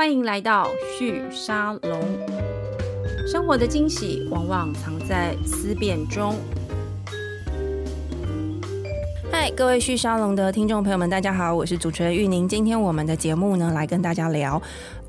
[0.00, 0.66] 欢迎来到
[0.98, 2.00] 旭沙龙。
[3.30, 6.36] 生活的惊喜往往藏在思辨中。
[9.30, 12.48] 嗨，各位旭沙龙的听众朋友们，大家好，我是主持人玉宁。
[12.48, 14.60] 今天我们的节目呢，来跟大家聊。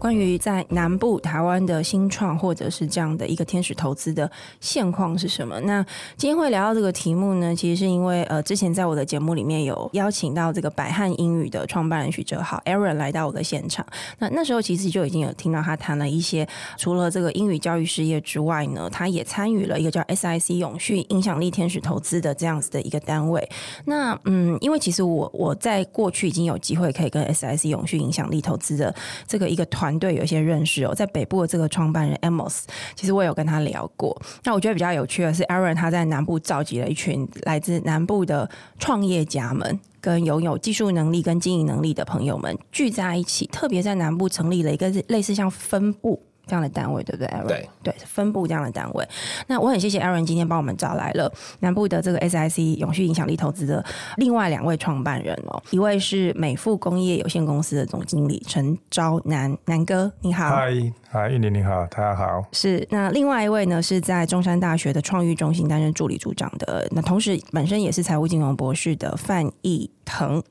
[0.01, 4.29] 关于在南部台湾的新创，或者是这样的一个天使投资的
[4.59, 5.59] 现况是什么？
[5.59, 5.85] 那
[6.17, 13.85] 今天会聊到这个题目呢，其实是因为呃，之前在我的节目里面有邀请到这个百汉英语的创办人许哲浩 Aaron 来到我的现场。
[14.17, 16.47] 那那时候其实就已经有听到他谈了一些，
[16.79, 23.47] 除了这个英语教育事业之外呢，他也参与了一个叫 SIC 永续影响力天使投资的这样子的一个单位。
[23.85, 28.91] 那嗯，因为其实我我在过去已经有机会可以跟 SIC 永续影响力投资的
[29.27, 29.90] 这个一个团。
[29.91, 32.61] 团队有一些认识哦，在北部的这个创办人 Amos，
[32.95, 34.19] 其实我有跟他聊过。
[34.45, 38.49] 那我觉得比较有趣的是，Aaron 他在南部召集了一群来自南部的
[38.79, 46.21] 创业家们，跟拥有技术能力跟经营能力的朋友们聚在一起，特别在南部成立了一个类似像分部。
[46.51, 47.47] 这样的单位对不对，Aaron？
[47.47, 49.07] 对对，分部这样的单位。
[49.47, 53.81] 那我很谢谢 Aaron 今天帮我们找来了南部的这个 SIC 永续影响力投资的
[54.17, 60.49] 另外两位创办人哦，一位是美富工业有限公司的总经理陈昭南，南哥，你好。
[60.49, 60.73] 嗨
[61.09, 62.43] 嗨，玉玲你好，大家好。
[62.51, 70.43] 是，那另外一位呢，是在中山大学的创育中心担任助理组长的，那同时本身也是财务金融博士的范义腾。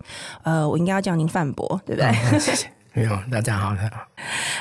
[0.45, 2.09] 呃，我应该要叫您范博，对不对？
[2.33, 2.80] 嗯、谢谢。
[2.93, 4.07] 没有，大家好，大家好。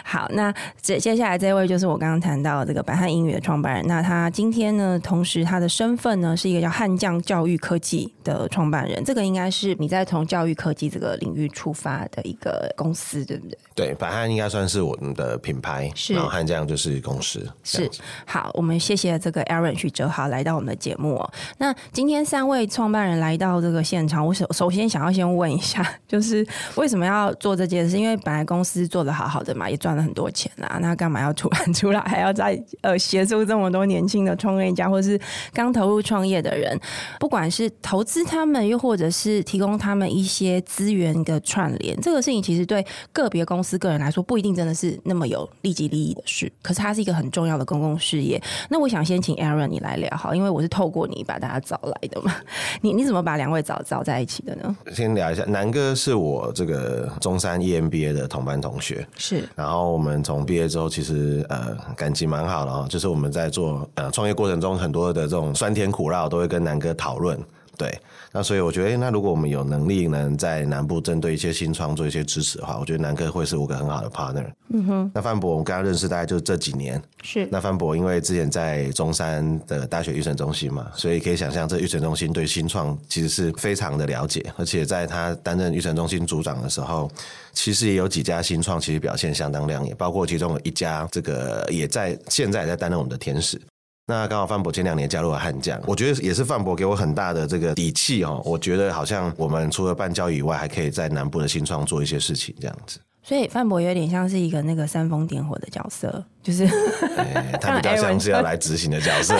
[0.03, 3.85] 好，那接接下来这位就是我刚刚谈到的这个百汉英语的创办人。
[3.87, 9.03] 那他今天呢，同时他的身份呢是一个叫汉将教育科技的创办人。
[9.03, 13.57] 这个应该是你在从教育科技这个领域出发的一个公司，对不对？
[13.75, 17.51] 对，百汉应该算是我们的品牌，是然后汉将就是公司。
[17.63, 17.89] 是，
[18.25, 21.31] 好，我们谢谢这个 Aaron 许哲豪来到我们的节目哦。
[21.57, 27.97] 那今天三位创办人来到这个现场，我首首先想要先问一下，就是为什么要做这件事？
[27.97, 30.77] 因为本来公司做得好好的嘛，也赚了很多钱啦。
[30.81, 35.19] 那干嘛要突然出来， 还要再呃协助这么多年轻的创业家，或是
[35.53, 36.79] 刚投入创业的人，
[37.19, 46.51] 不管是投资他们，又或者是提供他们一些资源的串联，这个事情其实对个别公司个人来说不一定真的是那么有立即利益的事。
[46.61, 48.41] 可是它是一个很重要的公共事业。
[48.69, 52.35] 那我想先请 Aaron 你来聊好，因为我是透过你把大家找来的嘛。
[52.81, 54.75] 你你怎么把两位找找在一起的呢？
[54.91, 58.08] 先聊一下，南哥是我这个中山 EMBA。
[58.13, 59.07] 的同班同学。
[59.17, 67.39] 是，然后我们从毕业之后，其实呃感情蛮好的哦，就是我们在做呃创业过程中，很多的这种酸甜苦辣，都会跟南哥讨论，
[67.79, 67.97] 对。
[68.31, 74.45] 那所以我觉得，那如果我们有能力能在南部针对一些新创做一些支持的话，我觉得南哥会是我个很好的 partner。
[74.67, 75.11] 嗯哼。
[75.15, 77.01] 那范博，我们刚刚认识大概就是这几年。
[77.23, 77.47] 是。
[77.49, 87.09] 那范博因为之前在中山的大学育成中心嘛，所以可以想象，这育成中心对新创其实是非常的了解，而且在他担任育成中心组长的时候，
[87.53, 93.59] 其实也有几家新创其实表现相当亮眼，包括其中有一家这个也在现在也在担任我们的天使。
[94.09, 98.41] 那刚好范博前两年加入了悍将，我觉得也是范博给我很大的这个底气哦。
[98.43, 102.99] 我觉得好像我们除了办教育以外，还可以在南部的新创做一些事情，这样子。
[103.29, 109.35] 所以范博有点像是一个那个煽风点火的角色，就是、欸、他 比较像是要来执行的角色，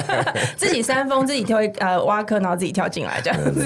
[0.56, 3.60] 自己煽风，自己跳呃挖坑，然后自己跳进来这样子。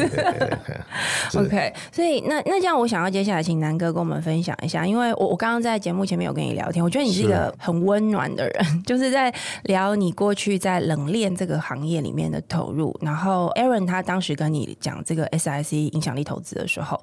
[1.37, 12.93] OK，所以那那这样，我想要接下来请南哥跟我们分享一下，因为我我刚刚在节目前面有跟你聊天，我觉得你是一个很温暖的人，是 就是在聊你过去在冷链这个行业里面的投入。
[13.01, 17.01] 然后 Aaron 他当时跟你讲这个 SIC 影响力投资的时候。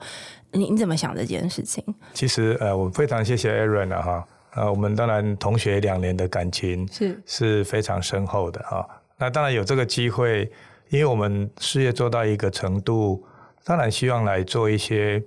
[0.56, 1.84] 你你怎么想这件事情？
[2.14, 8.88] 其实呃，我非常谢谢 Aaron 啊哈，呃，我们当然同学两年的感情是是非常深厚的哈。
[9.18, 10.50] 那当然有这个机会，
[10.90, 13.24] 因为我们事业做到一个程度，
[13.64, 15.22] 当然希望来做一些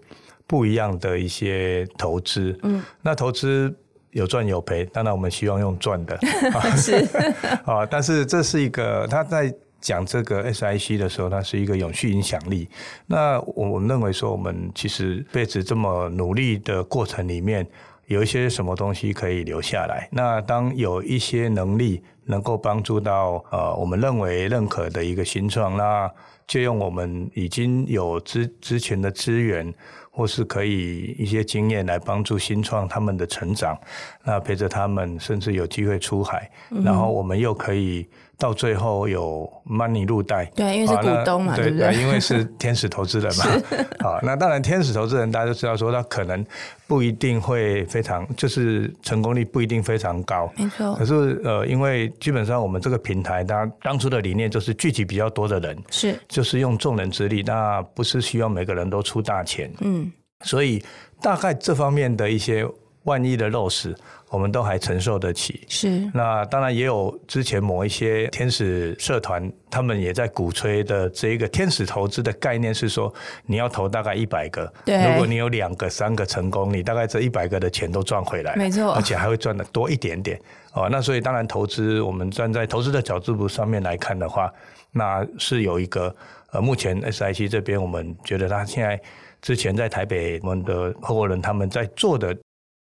[0.47, 2.59] 不一样的一些投资。
[2.63, 3.75] 嗯，那投资
[4.11, 6.19] 有赚有赔，当然我们希望用赚的。
[6.77, 6.95] 是
[7.65, 9.55] 啊，但是这是一个他在。
[9.81, 12.69] 讲这个 SIC 的时候，它是一个永续影响力。
[13.07, 17.67] 那我们认为说，我们其实辈子这么努力的过程里面，
[18.07, 20.09] 有一些什么东西可以留下来。
[20.11, 26.11] 那当有一些能力能够帮助到呃，我们认为认可的一个新创，那
[26.47, 29.73] 借用我们已经有之之前的资源，
[30.11, 33.79] 或是可以一些经验来帮助新创他们的成长，
[34.25, 38.09] 那陪着他们，甚至有机会出海，嗯、然后我们又可以。
[38.39, 41.93] 到最后有 money 入袋，对，因为是股东嘛，对不对？
[42.01, 43.45] 因为是天使投资人嘛，
[43.99, 46.47] 好，那当然天使投资人大家都知道说他可能
[46.87, 50.95] 不一定会非常，就是成功率不一定非常高，没错。
[50.95, 60.13] 可是呃，因为基本上我们这个平台，它当初的理念就是聚集比较多的人，是，就是用众人之力，那不是需要每个人都出大钱，嗯，
[60.43, 60.81] 所以
[61.21, 62.65] 大概这方面的一些。
[63.09, 63.95] 万一的漏失，
[64.29, 65.65] 我们都还承受得起。
[65.67, 66.09] 是。
[66.13, 73.13] 那当然也有之前某一些天使社团，他们也在鼓吹的这一个天使投资的概念是说，
[73.47, 75.03] 你要投大概一百个，对。
[75.09, 80.39] 如果你有两个、三个成功，你大概这一百个的钱都赚回来，没错，而且还会赚得多一点点。
[80.75, 84.53] 哦，那所以当然投资，我们站在投资的角度上面来看的话，
[84.93, 86.15] 那是有一个
[86.53, 89.01] 呃，目前 SIC 这边，我们觉得他现在
[89.41, 92.37] 之前在台北我们的合伙人他们在做的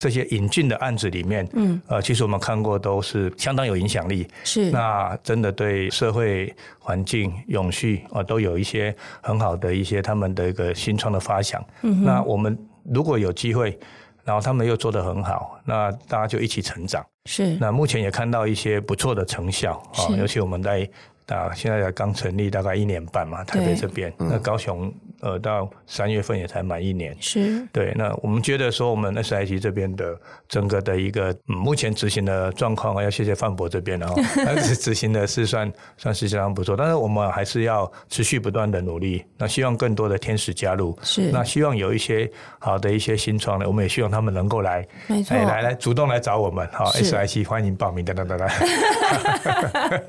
[0.00, 11.64] 这些引进的案子里面，嗯，呃，其实我们看过都是相当有影响力，是那真的对社会环境永续啊都有一些很好的一些他们的一个新创的发想。
[11.82, 13.78] 嗯，那我们如果有机会。
[14.22, 17.04] 然后他们又做得很好，那大家就一起成长。
[17.24, 20.88] 是，那目前也看到一些不错的成效啊，尤其我们在
[21.34, 24.92] 啊现在才刚成立大概一年半嘛，台北这边，那高雄。
[25.22, 27.92] 呃，到三月份也才满一年，是对。
[27.94, 30.18] 那我们觉得说，我们 SIC 这边的
[30.48, 34.06] 整个的一个、嗯、目前执行的状况，要谢谢范博这边哦，
[34.46, 36.74] 但是执行的是算算是相当不错。
[36.74, 39.22] 但是我们还是要持续不断的努力。
[39.36, 41.30] 那希望更多的天使加入，是。
[41.30, 42.26] 那希望有一些
[42.58, 48.48] 好的一些新创的，我们也希望他们能够来，没错，来来来主动来找我们，好，SIC 欢迎报名，等等等等。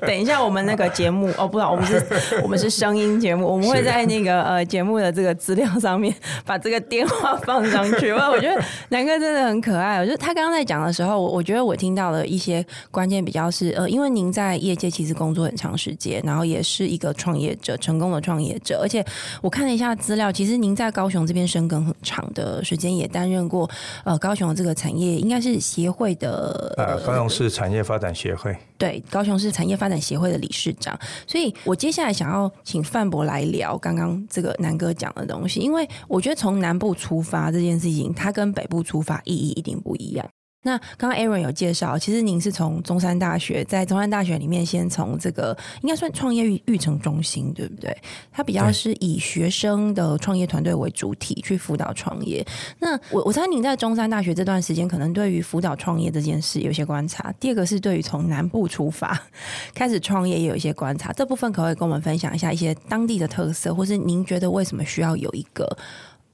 [0.00, 2.04] 等一下，我们那个节目哦，不知道我们是，
[2.42, 6.14] 我们是声音节目，我们会在那个呃节目的这个资料上面
[6.44, 8.12] 把这个电话放上去。
[8.14, 9.98] 哇，我觉得南哥真的很可爱。
[9.98, 18.80] 我觉得他刚刚在讲的时候，我我觉得我听到了一些关键，比较是呃，因为您在业界其实工作很长时间，然后也是一个创业者，成功的创业者。
[18.82, 19.04] 而且
[19.40, 23.68] 我看了一下资料，其实您在高雄这边深耕很长的时间，也担任过
[24.04, 28.56] 呃高雄的这个产业应该是协会的呃高雄市产业发展协会。
[28.82, 40.28] 对，高雄市产业发展协会的理事长，所以我接下来想要请范博来聊刚刚这个南哥讲的东西，因为我觉得从南部出发这件事情，它跟北部出发意义一定不一样。
[40.62, 47.96] 那刚刚 Aaron 有介绍，其实您是从中山大学，在中山大学里面先从这个应该算创业育育成中心，对不对？
[48.30, 52.46] 它比较是以学生的创业团队为主体去辅导创业。
[52.78, 57.32] 那我我猜您在中山大学这段时间，可能对于辅导创业这件事有些观察。
[57.40, 59.20] 第二个是对于从南部出发
[59.74, 61.12] 开始创业也有一些观察。
[61.12, 65.76] 这部分可不可以跟我们分享一下一些当地的特色，或是您觉得为什么需要有一个？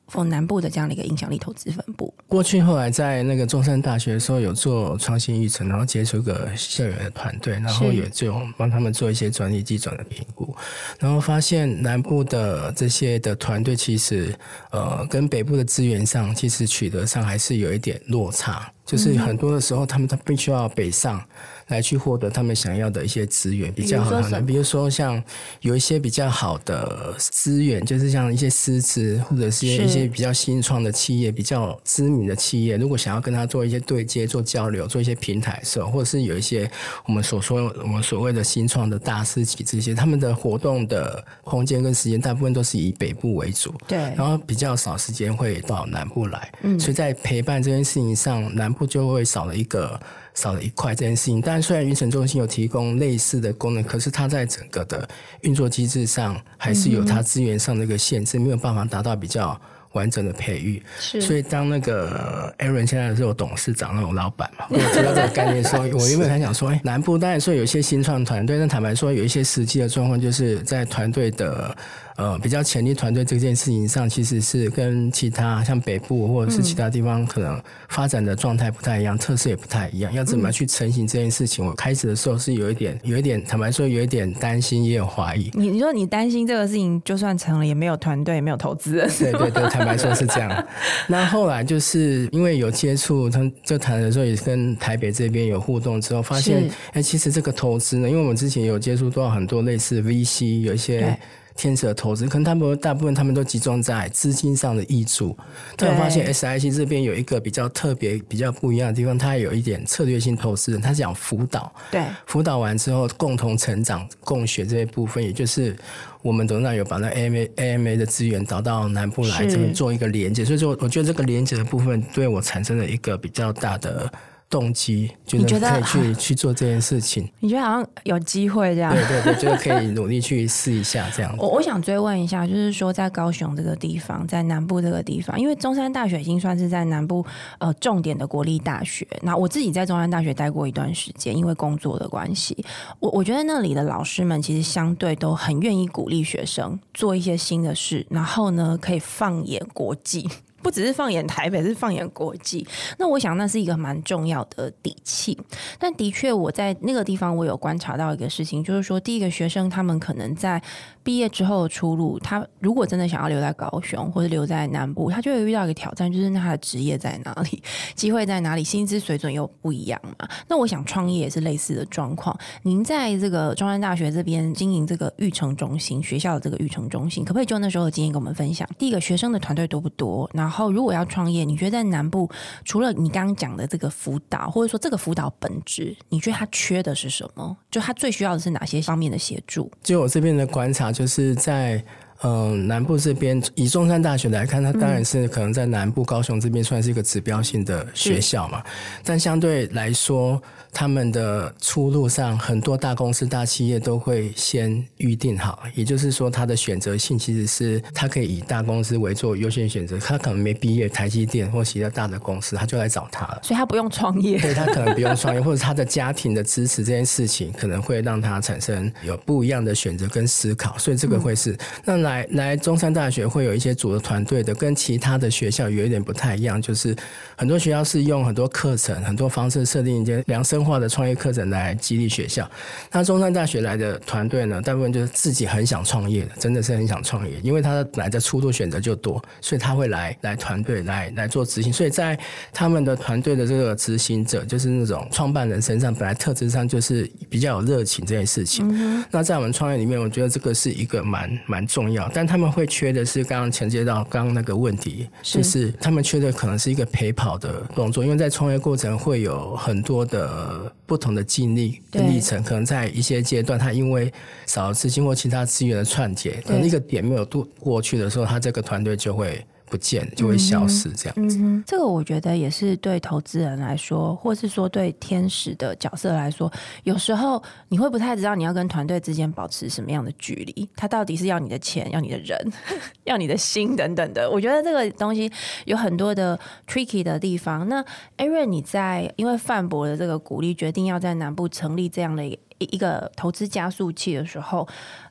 [0.09, 10.55] 从南部的这样的一个影响力投资分布，过去后来在那个中山大学的时候有做创新育成，然后接触个校园的团队，然后也就帮他们做一些专利技转的评估，
[10.99, 14.35] 然后发现南部的这些的团队其实
[14.71, 21.23] 呃跟北部的资源上其实取得上还是有一点落差，就是很多的时候他们他必须要北上。
[21.69, 25.23] 来去获得他们想要的一些资源比较好的，比如说像
[25.61, 36.71] 有一些比较好的资源，就是像一些师资或者是一些比较新创的企业、比较知名的企业，如果想要跟他做一些对接、做交流、做一些平台的时候，或者是有一些
[37.07, 50.01] 我们所说我们所谓的新创的大师级这些，他们的活动的空间跟时间大部分都是以北部为主，对，然后比较少时间会到南部来，嗯，所以在陪伴这件事情上，南部就会少了一个。
[50.39, 55.09] 少了一块这件事情，但虽然云城中心有提供类似的功能，可是它在整个的
[55.41, 59.61] 运作机制上还是有它资源上的一个限制，没有办法达到比较
[59.95, 60.81] 完整的培育。
[61.01, 71.77] 是，所以当那个 Aaron 现在是有董事长那种老板嘛，我提到这个概念说， 我原本还想说，哎，南部当然说有一些新创团队，但坦白说，有一些实际的状况就是在团队的。
[72.19, 80.13] 呃，比较潜力团队这件事情上，其实是跟其他像北部或者是其他地方可能发展的状态不太一样，嗯、特色也不太一样。
[80.13, 85.49] 要怎么去成型这件事情，我开始的时候是有一点，有一点坦白说，有一点担心，也有怀疑。
[85.55, 88.95] 你你说你担心这个事情，就算成了，也没有团队，也没有投资。
[89.21, 90.67] 对对对，坦白说是这样。
[91.07, 101.17] 那后来就是因为有接触，他就谈的时候也跟台北这边有互动之后，发现哎，其实这个投资呢，因为我们之前有接触到很多类似 VC，有一些。
[101.59, 105.37] 天使的投资，可能他们大部分他们都集中在资金上的益处。
[105.77, 111.71] 但我发现 SIC 这边有一个比较特别、比较不一样的地方，它有一点策略性投资，它是讲辅导。
[111.91, 115.77] 对，辅导完之后共同成长、共学这一部分，也就是
[116.23, 124.09] 我们董事长有把那 AMA AMA 的资源导到南部来这边做一个连接，所以说我觉得这个连接的部分对我产生了一个比较大的。
[124.51, 127.29] 动机觉得可以去去做这件事情。
[127.41, 128.95] 你觉得好像有机会这样？
[128.95, 131.35] 对对对，觉得可以努力去试一下这样。
[131.39, 137.25] 我我想追问一下，就是说在高雄这个地方，在南部这个地方，因为中山大学已经算是在南部
[137.59, 139.07] 呃重点的国立大学。
[139.21, 142.57] 那我自己在中山大学待过一段时间，因为工作的关系，
[143.01, 150.27] 我我觉得那里的老师们其实相对都很愿意鼓励学生做一些新的事，然后呢可以放眼国际。
[150.69, 152.67] 不只是放眼台北，是放眼国际。
[152.99, 155.35] 那我想那是一个蛮重要的底气。
[155.79, 160.63] 但的确，我在那个地方我有观察到一个事情，就是说，第一个学生他们可能在
[161.03, 167.63] 毕业之后的出路，他如果真的想要留在高雄或者留在南部，他就会遇到一个挑战，就是那他的职业在哪里，
[167.97, 170.29] 机会在哪里，薪资水准又不一样嘛。
[170.49, 172.39] 那我想创业也是类似的状况。
[172.65, 178.69] 您在这个中山大学这边经营这个育成中心，学校的这个育成中心，可不可以就那时候的经验跟我们分享？
[178.77, 180.29] 第一个，学生的团队多不多？
[180.35, 182.29] 然后，后如果要创业，你觉得在南部，
[182.65, 187.57] 除了你刚刚讲的这个辅导，或者说这个辅导本质，你觉得他缺的是什么？
[187.71, 189.71] 就他最需要的是哪些方面的协助？
[189.83, 191.83] 就我这边的观察，就是在。
[192.23, 198.63] 嗯，南部这边以中山大学来看，它当然是可能在南部高雄这边算是一个指标性的学校嘛。
[199.05, 200.41] 但相对来说，
[200.73, 209.97] 他们的出路上，很多大公司、大企业都会先预定好，也就是说，它的选择性其实是它可以以大公司为做优先选择。
[209.99, 213.41] 他可能没毕业，台积电或其他大的公司，他就来找他了。
[213.45, 220.77] 所以他不用创业，对，他可能不用创业， 或者他的家庭的支持这件事情，可能会让他产生有不一样的选择跟思考。
[220.79, 222.08] 所以这个会是那。
[222.09, 226.97] 来来中山大学会有一些组的团队的，跟其他的学校有一点不太一样，就是
[227.37, 232.49] 很多学校是用很多课程、很多方式设定一些量身化的创业课程来激励学校。
[232.91, 241.73] 那中山大学来的团队呢，大部分就是自己很想创业的，真的是很想创业，因为他来的出路选择就多，所以他会来来团队来来做执行。
[241.73, 242.19] 所以在
[242.53, 248.67] 他们的团队的这个执行者，就是那种创办人身上，本来特质上就是比较有热情这件事情。
[248.71, 251.98] 嗯、那在我们创业里面，我觉得这个是一个蛮蛮重要。
[252.13, 264.13] 但他们会缺的是刚刚承接到刚刚那个问题，就是他们缺的可能是一个陪跑的动作，因为在创业过程会有很多的不同的经历跟历程，可能在一些阶段，他因为
[264.47, 269.45] 少了资金或其他资源的串接，可能一个点没有度过去的时候，他这个团队就会。
[269.71, 271.39] 不见就会消失，这样子。
[271.41, 276.51] 嗯，这个我觉得也是对投资人来说，或是说对天使的角色来说，
[276.85, 280.69] 有时候你会不太知道你要跟团队之间保持什么样的距离。
[280.77, 282.53] 他到底是要你的钱，要你的人，
[283.05, 284.31] 要你的心等等的。
[284.31, 285.31] 我觉得这个东西
[285.67, 287.69] 有很多的 tricky 的地方。
[287.69, 287.85] 那
[288.17, 294.67] Aaron，你在因为范博的这个鼓励，决定要在南部成立这样的一一个投资加速器的时候。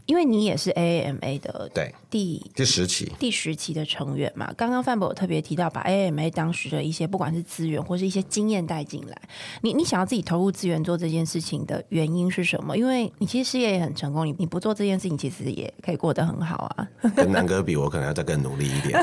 [0.08, 9.22] 因为你也是 AAMA 的对第第十期第十期的成员嘛，刚刚范博有特别提到，把 AAMA 当时的一些不管是资源或是一些经验带进来。
[9.62, 12.76] 你你想要自己投入资源做这件事情的原因是什么？
[12.78, 16.88] 因为你其实事业也很成功，你你不做这件事情，其实也可以过得很好啊。
[17.14, 18.98] 跟南哥比，我可能要再更努力一点。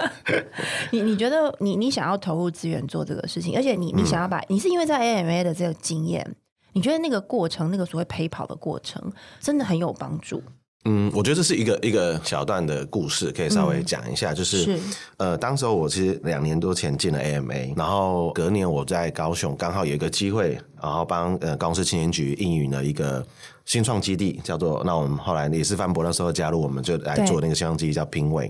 [0.92, 6.36] 你你觉得你你想要投入资源做这个事情，而且你你想要把、嗯、你是因为在 AAMA 的这个经验。
[6.78, 9.02] 你觉得那个过程，那个所谓陪跑的过程，
[9.40, 10.40] 真的很有帮助？
[10.84, 14.32] 嗯，我觉得这是一个一个小段的故事，可以稍微讲一下。
[14.32, 14.78] 嗯、就是，是
[15.16, 23.26] 呃，当时候我其实两年多前进了 AMA，然后隔年我在高雄刚好有一个机会，然后帮呃公司青年局应允了一个
[23.64, 28.48] 新创基地，叫做那我们后来也是范博那时候加入，我们就来做那个新创基地叫拼位。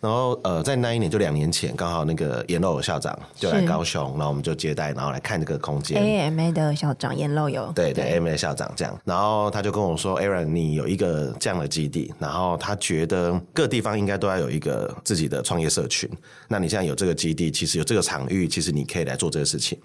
[0.00, 6.00] 然后呃，在那一年就两年前，刚好那个颜漏友校长就来高雄，然后我们就接待，然后来看这个空间。
[6.00, 16.08] AAMA 的校长颜漏友，对对，AAMA 的校长这样，然后他就跟我说：“Aaron，你有一个这样的基地，然后他觉得各地方应该都要有一个自己的创业社群。
[16.46, 19.76] 那你现在有这个基地，其实有这个场域，其实你可以来做这个事情。”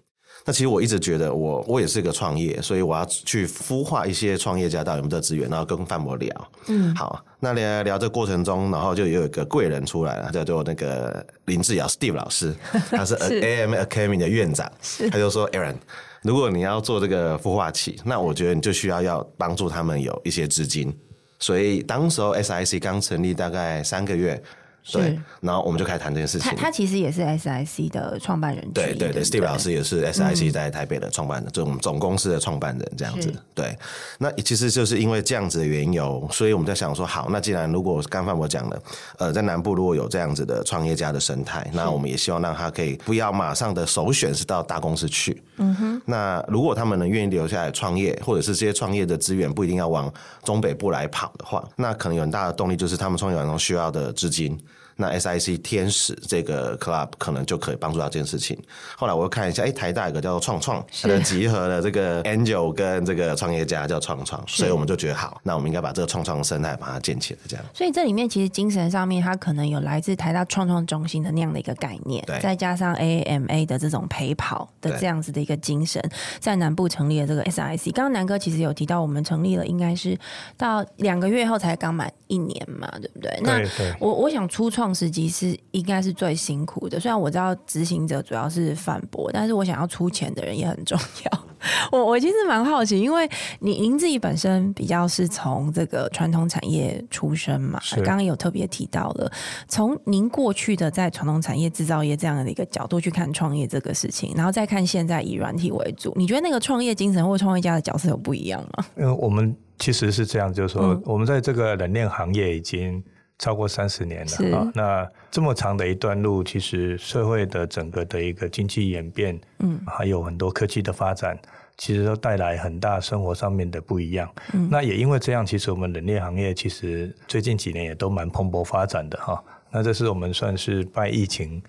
[0.46, 6.52] 那其实我一直觉得我，我我也是一个创业，所以我要去孵化一些创业家到有没有这资源，然后跟范博聊。
[6.68, 12.54] 嗯，好，那聊聊这过程中，然后就有一个贵人出来了，叫做那个林志尧 Steve 老师，
[12.92, 14.70] 他是 AAMA Academy 的院长，
[15.10, 15.76] 他就说：“Aaron，
[16.24, 20.94] 如果你要做这个孵化器，那我觉得你就需要要帮助他们有一些资金。
[21.40, 24.44] 所以当时候 SIC 刚成立大概三个月。”
[24.92, 26.52] 对，然后我们就开始谈这件事情。
[26.52, 28.72] 他他其实也是 SIC 的创办人。
[28.74, 33.34] 对对对，，Steve 老师也是 SIC 在台北的创办人，嗯、就我们总公司的创办人这样子。
[33.56, 33.78] 对，
[34.18, 38.84] 那其实就是因为这样子的缘由，所以我们在想说，好，那既然如果刚范我讲了，
[39.18, 45.42] 呃，在南部如果有这样子的创业家的生态，那我们也希望让他可以不要马上的首选是到大公司去。
[45.58, 46.02] 嗯哼。
[46.06, 50.14] 那如果他们能愿意留下来创业，或者是这些创业的资源不一定要往
[50.44, 54.60] 中北部来跑的话，那可能有很大的动力就是他们创业完后需要的资金。
[54.96, 58.58] 那 SIC 天使这个 club 可能就可以帮助到这件事情。
[58.96, 67.66] 后来我又看一下，哎，台大有个叫做创创，它的集合了这个 angel 跟这个创业家叫创创，所以我们就觉得好，那我们应该把这个创创生态把它建起来，这样。
[67.74, 76.00] 所以这里面其实精神上面，它可能有来自台大创创中心的那样的一个概念，对，再加上 AAMA 的这种陪跑的这样子的一个精神，
[76.40, 77.92] 在南部成立了这个 SIC。
[77.94, 80.16] 刚刚南哥其实有提到，我们成立了应该是
[80.56, 83.32] 到两个月后才刚满一年嘛，对不对？
[83.44, 84.83] 对对，那我我想初创。
[84.84, 87.00] 创时期是应该是最辛苦的。
[87.00, 91.46] 虽然我知道执行者主要是反驳，但是我想要出钱的人也很重要。
[91.90, 99.32] 我我其实蛮好奇，因为您您自己本身比较是从这个传统产业出身嘛，刚刚有特别提到了，
[99.70, 108.86] 从您过去的在传统产业制造业这样的一个角度去看创业这个事情，然后再看现在以软体为主，你觉得那个创业精神或创业家的角色有不一样吗？
[108.98, 113.02] 因为我们其实是这样，就是说我们在这个冷链行业已经
[113.40, 114.72] 超过三十年了啊。
[114.74, 121.38] 那这么长的一段路，其实社会的整个的一个经济演变，嗯，还有很多科技的发展。
[121.76, 124.30] 其实都带来很大生活上面的不一样。
[124.54, 129.44] 嗯，那也因为这样，其实我们冷链行业其实最近几年也都蛮蓬勃发展的哈。
[129.72, 131.60] 那这是我们算是拜疫情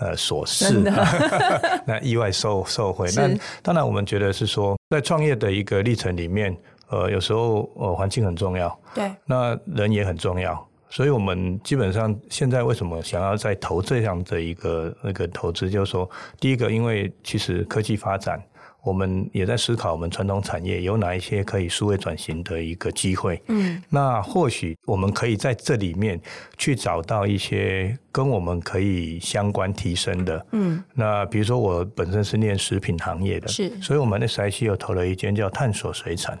[0.00, 0.82] 呃所赐，
[1.86, 3.08] 那意外受受惠。
[3.16, 3.26] 那
[3.62, 6.54] 当然，我们觉得是说，在创业的一个历程里面，
[6.90, 10.68] 呃，有时候呃环境很重要，对，那人也很重要。
[10.94, 16.08] 所以我们基本上现在为什么想要再投这样的一个那个投资，就是说，
[16.38, 18.40] 第一个，因为其实科技发展。
[18.84, 23.42] 我们也在思考，我们传统产业有哪一些可以数位转型的一个机会。
[23.46, 26.20] 嗯，那或许我们可以在这里面
[26.58, 30.46] 去找到一些跟我们可以相关提升的。
[30.52, 36.38] 嗯，那比如说我本身是念食品行业的，是，所以我们的 SIC 又投了一间叫探索水产。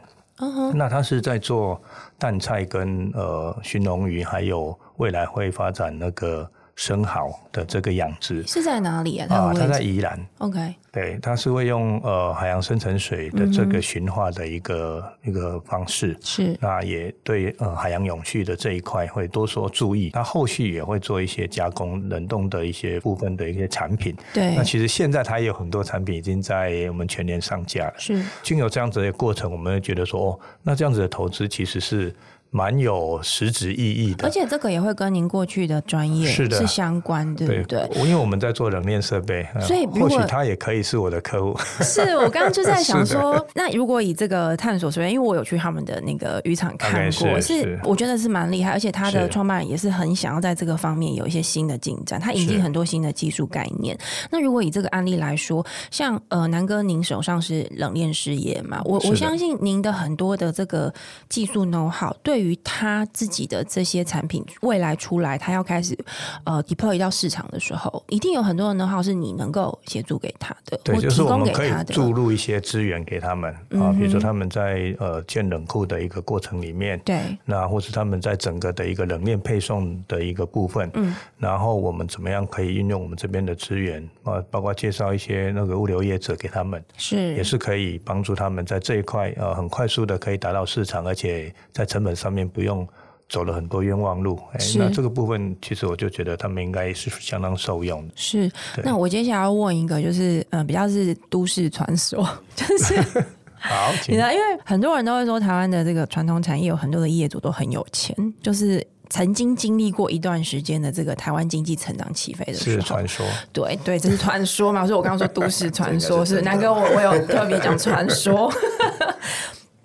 [0.74, 1.80] 那他是在做
[2.18, 6.50] 淡菜跟呃熏龙鱼，还有未来会发展那个。
[6.76, 9.26] 生蚝的这个养殖是在哪里啊？
[9.34, 10.18] 啊，它在宜兰。
[10.38, 16.16] OK，对，它是会用呃海洋深层水的这个循化的一个、嗯、一个方式。
[16.20, 20.10] 是，那也对呃海洋永续的这一块会多说注意。
[20.12, 24.16] 那后续也会做一些加工、冷冻的一些部分的一些产品。
[24.32, 27.94] 对，那其实现在它也有很多产品已经在我们全年上架了。
[27.98, 32.14] 是，经由这样子的过程，我们会觉得说，哦，那这样子的投资其实是。
[32.54, 37.90] 蛮有实质意义的，而且这个也会跟您过去的专业是的是相关，对不对？
[37.96, 41.58] 因为我们在做冷链设备，所以或许他也可以是我的客户。
[41.82, 53.98] 是我刚刚就在想 说，那如果以这个探索设备，因为我有去他们的那个渔场看过，是我觉得是蛮厉害，而且他的创办人也是很想要在这个方面有一些新的进展，他引进很多新的技术概念。
[54.30, 58.80] 那如果以这个案例来说，像呃南哥，您手上是冷链事业嘛？
[58.84, 60.94] 我我相信您的很多的这个
[61.28, 62.43] 技术 know how 对。
[62.44, 65.96] 于他自己的这些产品未来出来，他要开始
[66.44, 92.86] 呃 deploy 到市场的时候，一定有很多人的 know-how 是你能够协助给他的，对，就是我们可以注入一些资源给他们啊，比如说他们在呃建冷库的一个过程里面，对，那或是他们在整个的一个冷链配送的一个部分，嗯，然后我们怎么样可以运用我们这边的资源啊，包括介绍一些那个物流业者给他们，是，也是可以帮助他们在这一块呃很快速的可以达到市场，而且在成本上面不用
[93.28, 98.12] 走了很多冤枉路，哎，那这个部分其实我就觉得他们应该是相当受用的。
[98.16, 98.50] 是，
[98.84, 102.94] 那我接下来要问一个，就是呃，比较是都市传说， 就是
[103.56, 114.86] 好，你知道，因为很多人都会说台湾的这个传统产业有很多的业主都很有钱，就是曾经经历过一段时间的这个台湾经济成长起飞的时候，是传说，对对，这是传说嘛？
[114.86, 118.52] 所以我刚刚说都市传说 是南哥，我我有特别讲传说。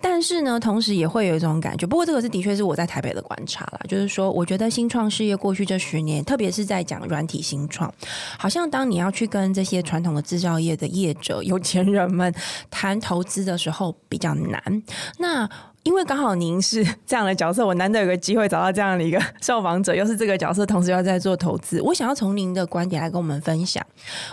[0.00, 1.86] 但是呢，同时也会有一种感觉。
[1.86, 7.92] 不过这个是的确是我在台北的观察啦，就是说，我觉得新创事业过去这十年，特别是在讲软体新创，
[8.38, 12.34] 好像当你要去跟这些传统的制造业的业者、有钱人们
[12.70, 14.82] 谈投资的时候，比较难。
[15.18, 15.48] 那
[15.82, 21.80] 因为刚好您是这样的角色，我难得有个机会找到这样的一个受访者，又是这个角色，同时又在做投资。
[21.80, 23.84] 我想要从您的观点来跟我们分享。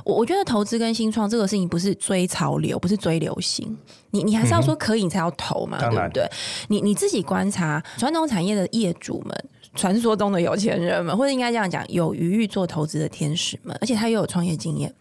[0.04, 3.78] 我我觉得投资跟新创这个事情不是追潮流，不是追流行，
[4.12, 6.30] 你你还是要说可以你才要投嘛，嗯、对不对？
[6.68, 14.94] 你你自己观察传统产业的业主们，传说中的有钱人们，或者应该这样讲，有余裕做投资的天使们，而且他又有创业经验，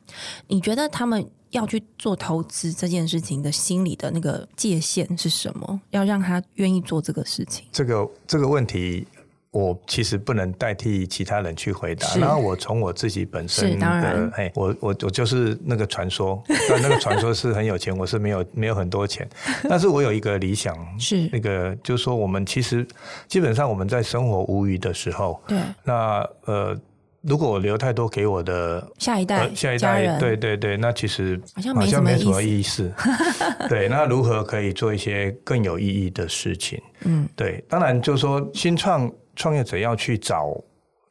[0.47, 1.29] 你觉得他们？
[1.57, 5.81] 要去做投资这件事情的心理的那个界限是什么？
[5.91, 7.67] 要让他愿意做这个事情。
[7.73, 9.07] 这个这个问题，
[9.51, 12.15] 我其实不能代替其他人去回答。
[12.17, 19.27] 然后我从我自己本身的，哎，我我我就是那个传说， 但那个传说是很有钱，我是没有没有很多钱，
[19.69, 22.87] 但是我有一个理想， 是那个就是说，我们其实
[23.27, 26.79] 基本上我们在生活无余的时候，对，那呃。
[27.27, 32.93] 如果我留太多给我的下一代、呃、下一代，对对对，那其实好像没什么意思。
[33.69, 36.81] 对，那如何可以做一些更有意义的事情？
[37.05, 40.57] 嗯，对，当然就是说新创创业者要去找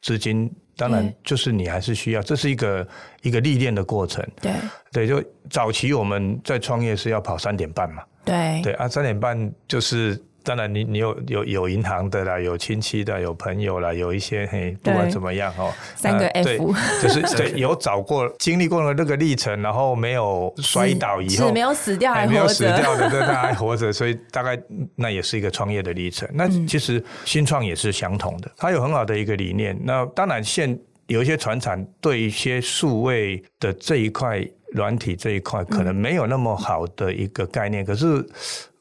[0.00, 2.88] 资金，当然就是你还是需要，这是一个
[3.22, 4.26] 一个历练的过程。
[4.40, 4.52] 对
[4.92, 8.02] 对，就早期我们在创业是要跑三点半嘛。
[8.24, 10.20] 对对啊，三点半就是。
[10.46, 24.56] 当然你你有有有银行的啦，有亲戚的，有朋友啦，有一些嘿，不管怎么样哦，三个 F， 就是对，有找过经历过了那个历程，然后没有摔倒以后，是没有死掉还活着，没有死掉的， 对，他还活着，所以大概
[24.94, 26.28] 那也是一个创业的历程。
[26.32, 29.76] 那其实新创也是相同的，它有很好的一个理念。
[29.82, 30.78] 那当然现
[31.08, 38.24] 有一些传产对一些数位的这一块软体这一块可能没有那么好的一个概念，可是。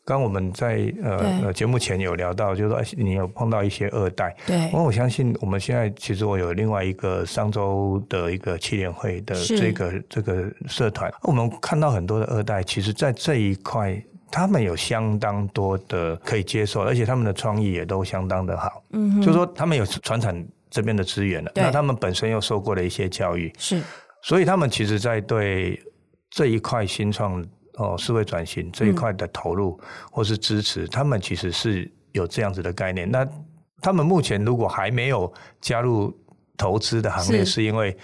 [0.05, 23.81] 刚我们在呃呃节目前有聊到，就是说你有碰到一些二代，对，因为我相信我们现在其实我有另外一个商周的一个七联会的这个这个社团，我们看到很多的二代，其实，在这一块他们有相当多的可以接受，而且他们的创意也都相当的好，嗯，就是说他们有传产这边的资源了，那他们本身又受过了一些教育，是，
[24.21, 25.81] 所以他们其实，在对
[26.29, 27.43] 这一块新创。
[27.77, 29.79] 哦，数位转型这一块的投入
[30.11, 33.09] 或是支持，嗯，他们其实是有这样子的概念。
[33.09, 33.27] 那
[33.81, 36.17] 他们目前如果还没有加入
[36.57, 37.95] 投资的行列，是因为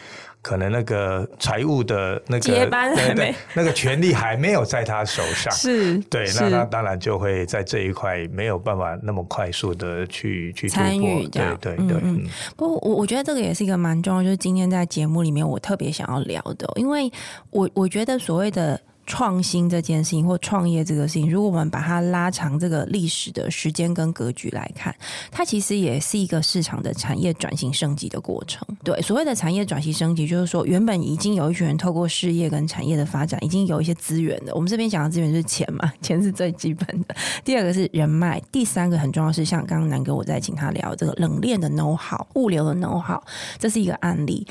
[0.42, 11.98] 可能那个财务的那个接班还没那个权力还没有在他手上，是对，那他当然就会在这一块没有办法那么快速的去去参与，对对对。
[12.02, 17.10] 嗯嗯，不过我我觉得这个也是一个蛮重要，就是今天在节目里面我特别想要聊的，因为
[17.52, 18.78] 我我觉得所谓的。
[19.06, 24.96] 创新这件事情或创业这个事情，如果我们把它拉长这个历史的时间跟格局来看，
[25.32, 28.66] 它其实也是一个市场的产业转型升级的过程。
[28.84, 34.54] 对，所谓的产业转型升级，就是说原本已经有一群人透过事业跟产业的发展，已经有一些资源的。
[34.56, 37.16] 我们这边讲的资源是钱嘛， 钱是最基本的。
[37.44, 43.22] 第二个是人脉，第三个很重要是像刚刚南哥我在请他聊这个冷链的 know how、物流的 know how，
[43.60, 44.48] 这是一个案例。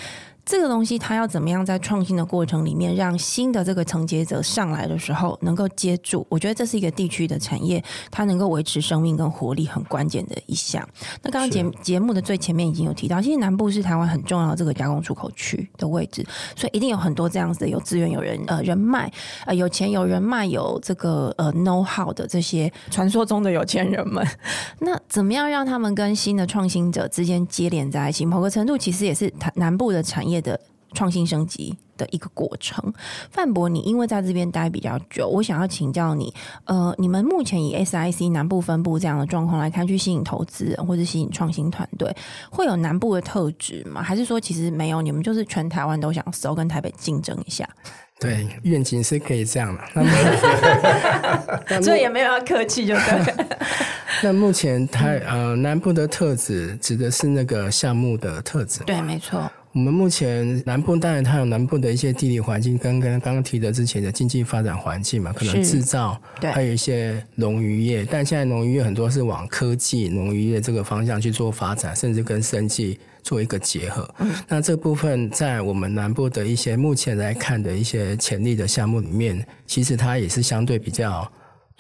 [0.51, 6.27] 这个东西它要怎么样在创新的过程里面，让新的这个承接者上来的时候能够接住？
[6.29, 10.85] 我觉得这是一个地区的产业，它能够维持生命跟活力很关键的一项。
[11.23, 19.09] 那刚刚节节目的最前面已经有提到，其实南部是台湾很重要的这个加工出口区的位置，所以一定有很多这样子的有资源、有人呃人脉、
[19.47, 24.27] 呃有钱、有人脉、有这个呃 know how 的这些传说中的有钱人们。
[24.81, 28.27] 那怎么样让他们跟新的创新者之间接连在一起？
[28.27, 30.59] 某个程度其实也是台南部的产业的
[30.93, 32.93] 创新升级的一个过程。
[33.31, 36.33] 范博，你因为在这边待比较久，我想要请教你，
[36.65, 42.15] 呃，你们目前以 SIC 南部分部这样的状况来看，去吸引投资人或者吸引创新团队，
[42.51, 44.03] 会有南部的特质吗？
[44.03, 45.01] 还是说其实没有？
[45.01, 47.69] 你们就是全台湾都想收，跟台北竞争一下？
[48.19, 49.83] 对，愿景是可以这样的。
[51.81, 53.47] 所以也没有要客气，就对。
[54.23, 58.85] 那目前台呃南部的特质指的是那个项目的特质。
[58.85, 59.51] 对，没错。
[59.73, 68.05] 我们目前南部当然它有南部的一些地理环境，跟跟刚刚提的之前的经济发展环境嘛，可能制造，对，还有一些农渔业。
[68.05, 74.13] 但现在农渔业很多是往科技农渔业这个方向去做发展，甚至跟生技做一个结合。
[74.19, 81.31] 嗯，那这部分在我们南部的一些目前来看的一些潜力的项目里面，其实它也是相对比较。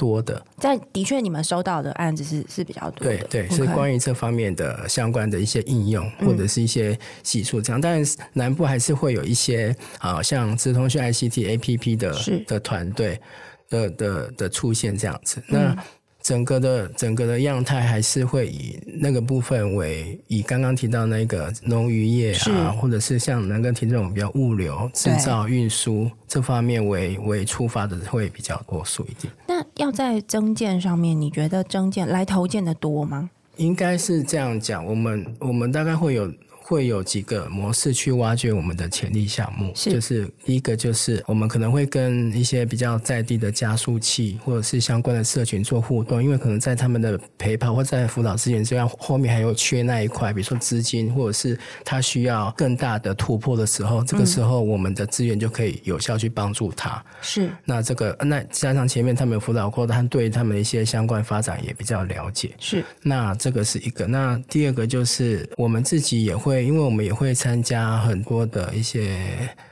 [0.00, 13.20] 多的，在的确，你们收到的案子是是比较多的，对.是关于这方面的相关的一些应用或者是一些技术这样，但是南部还是会有一些啊，像直通讯 ICT APP 的的团队
[13.68, 15.76] 的的的出现这样子，那。
[16.22, 29.33] 整个的整个的样态还是会以那个部分为以刚刚提到那个农渔业啊，或者是像南哥提这种比较物流制造运输这方面为为出发的会比较多数一点。
[29.48, 33.30] 那要在增建上面，你觉得增建来投建的多吗？
[33.56, 36.33] 应该是这样讲，我们我们大概会有。
[36.70, 57.04] 会有几个模式去挖掘我们的潜力项目，是就是第一个就是我们可能会跟一些比较在地的加速器或者是相关的社群做互动，因为可能在他们的陪跑或在辅导资源之外，后面还有缺那一块，比如说资金或者是他需要更大的突破的时候，这个时候我们的资源就可以有效去帮助他。
[57.20, 62.54] 是，那这个那加上前面他们辅导过，他对他们的一些相关发展也比较了解。
[62.61, 64.06] 是，那这个是一个。
[64.06, 66.59] 那第二个就是我们自己也会。
[66.64, 69.16] 因为我们也会参加很多的一些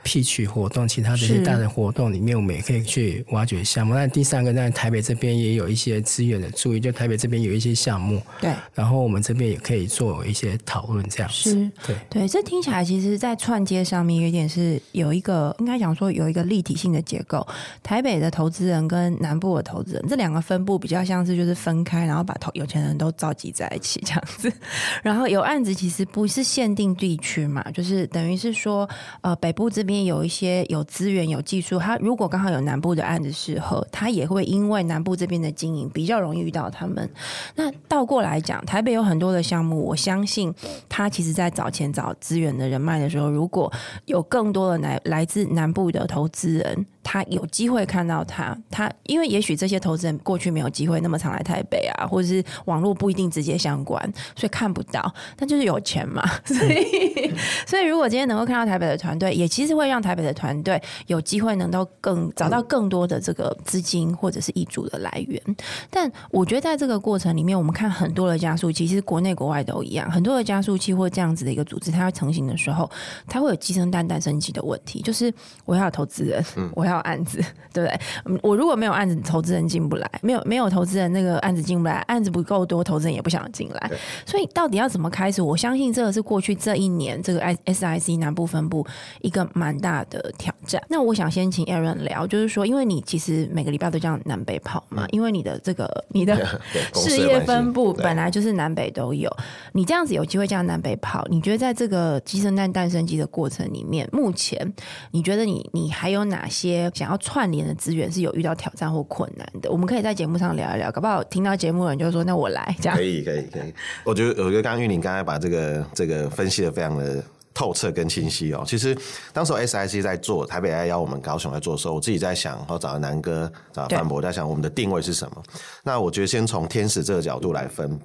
[0.03, 3.93] pitch 活动，其他的一些大的活动里面，我们也可以去挖掘项目。
[3.93, 11.51] 那第三个，在台北这边也有一些资源的注意，就台北这边有一些项目，对，然后我们这边也可以做一些讨论，这样子。
[11.51, 17.45] 是，对，对，这听起来其实，在串接上面有点是有一个，应该讲说有一个立体性的结构。
[17.83, 24.51] 台北的投资人跟南部的投资人这两个分布比较像是就是分开，然后把投有钱人都召集在一起这样子。
[25.03, 26.89] 然后有案子其实不是限定。
[26.99, 28.89] 地区嘛，就是等于是说，
[29.21, 37.09] 呃，北部这边有一些有资源、有技术，他如果刚好有南部的案子适合，他也会因为南部这边的经营比较容易遇到他们。
[37.55, 40.53] 那倒过来讲，台北有很多的项目，我相信
[40.89, 43.71] 他其实在找钱找资源的人脉的时候，如果
[44.05, 46.85] 有更多的来来自南部的投资人。
[47.03, 54.01] 他有机会看到他，他因为也许这些投资人过去没有机会那么常来台北啊，或者是网络不一定直接相关，
[54.35, 55.11] 所以看不到。
[55.35, 57.33] 但就是有钱嘛， 所以
[57.65, 65.41] 所以如果今天能够看到台北的团队，也其实会让台北的团队有机会能够更找到更多的这个资金或者是挹注的来源。
[65.89, 72.87] 但我觉得在这个过程里面，我们看很多的加速器，其实国内国外都一样，很多的加速器或这样子的一个组织，它要成型的时候，
[73.27, 75.33] 它会有鸡生蛋蛋生鸡的问题，就是
[75.65, 76.43] 我要有投资人，
[76.75, 76.88] 我要。
[76.97, 77.37] 案子
[77.73, 78.39] 对不对？
[78.41, 83.91] 我如果没有案子，投资人进不来；没有没有投资人，那个案子进不来，案子不够多，投资人也不想进来。
[84.25, 85.41] 所以到底要怎么开始？
[85.41, 88.85] 我相信这个是过去这一年这个 SIC 南部分部
[89.21, 90.81] 一个蛮大的挑战。
[90.89, 96.35] 那我想先请 Aaron 聊，就是说，因为你其实每个礼拜都这样南北跑嘛，因为你的这个你的
[96.95, 99.31] 事业分布本来就是南北都有，
[99.73, 104.73] 你这样子有机会这样南北跑，你觉得在这个鸡生蛋蛋生鸡的过程里面，目前
[105.11, 106.78] 你觉得你你还有哪些？
[106.93, 113.73] 想要串联的资源是有遇到挑战或困难的，我们可以在节目上聊一聊，搞不好听到节目的人就说：“那我来。”这样可以，可以，可以。
[114.03, 118.63] 我觉得，我觉得刚刚玉玲刚才把这个这个分析的非常的透彻跟清晰哦。
[118.67, 118.95] 其实
[119.33, 125.43] 当时 SIC 在做台北 I 邀我们高雄来做的时候，我自己在想，然后找南哥找范博在想我们的定位是什么。
[125.83, 127.99] 那我觉得先从天使这个角度来分。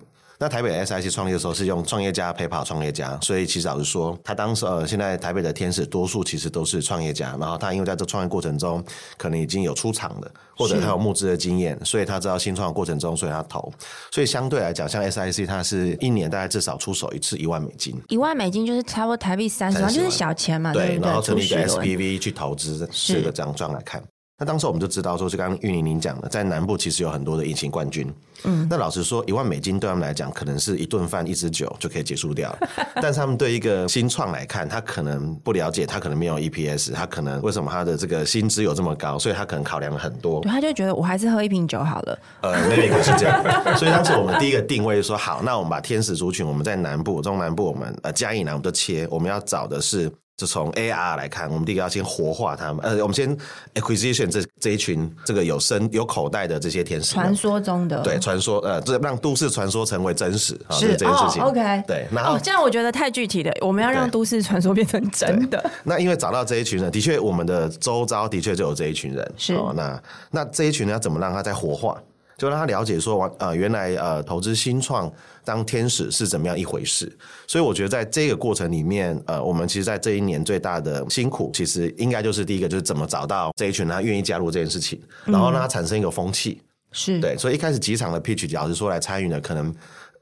[0.44, 8.84] 那台北 SIC 创立的时候是用创业家陪跑创业家，所以其实老实说，他当时呃，现在台北的天使多数其实都是创业家，然后他因为在这创业过程中
[9.16, 13.72] 可能已经有出场的，或者他有募资的经验，所以他知道新创的过程中，所以他投。
[14.10, 23.22] 所以相对来讲，像 SIC 它是一年大概至少出手一次一万美金，一万美金就是差不多台币三十万，就是小钱嘛，对，对，对，然后成立一个 SPV 去投资，是。
[23.22, 24.02] 个这样状来看。
[24.44, 28.12] 那当时我们就知道说，就刚刚玉玲玲讲的，在南部其实有很多的隐形冠军。
[28.42, 32.54] 嗯，那老实说，一万美金对他们来讲，可能是一顿饭、一支酒就可以结束掉。
[33.00, 40.42] 但是他们对一个新创来看，他可能不了解，他可能没有 EPS，他可能为什么他的这个薪资有这么高，所以他可能考量了很多。
[40.42, 42.18] 对，他就觉得我还是喝一瓶酒好了。
[42.42, 43.42] 呃，那个是这样。
[43.78, 50.12] 所以当时我们第一个定位说，好，那我们把天使族群，我们在南部、中南部，我们呃嘉义南我们都切，我们要找的是。
[50.36, 52.84] 就从 AR 来看，我们第一个要先活化他们。
[52.84, 53.36] 呃，我们先
[53.74, 61.40] acquisition 这这一群这个有身有口袋的这些天使，传说中的对传说，呃，这让都市传说成为真实，是，是这件事情。
[61.40, 65.70] 哦、OK，对，然后、哦、这样我觉得太具体了，我们要让都市传说变成真的。
[65.84, 69.54] 那因为找到这一群人，的确我们的周遭的确就有这一群人，是。
[69.54, 71.96] 哦、那那这一群人要怎么让他再活化？
[72.44, 75.10] 就让他了解说，呃，原来呃，投资新创
[75.44, 77.10] 当天使是怎么样一回事。
[77.46, 86.60] 所以我觉得在这个过程里面，呃，我们其实，在这一年最大的辛苦，其实应该就是第一个，就是怎么找到这一群人他愿意加入这件事情，然后让他产生一个风气。
[86.92, 89.74] 是、嗯、对，所以一开始几场的 pitch，老实说来参与的可能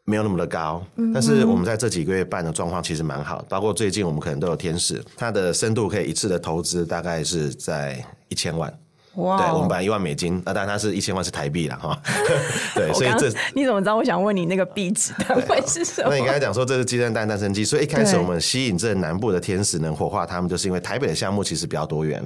[0.05, 0.81] 没有那么的高，
[1.13, 8.73] 但是我们在这几个月办的状况其实蛮好，包括最近我们可能都有天使，它的深度可以一次的投资大概是在一千万。
[9.17, 9.45] 哇、wow！
[9.45, 11.99] 对，我们本来一万美金，啊，但它是一千万是台币了哈。
[12.75, 13.97] 对，所以这你怎么知道？
[13.97, 16.09] 我想问你那个币值单位是什么？
[16.11, 22.23] 那你刚才讲说这是鸡蛋蛋蛋生鸡，所以一开始我们吸引这南部的天使能活化他们，就是因为台北的项目其实比较多元。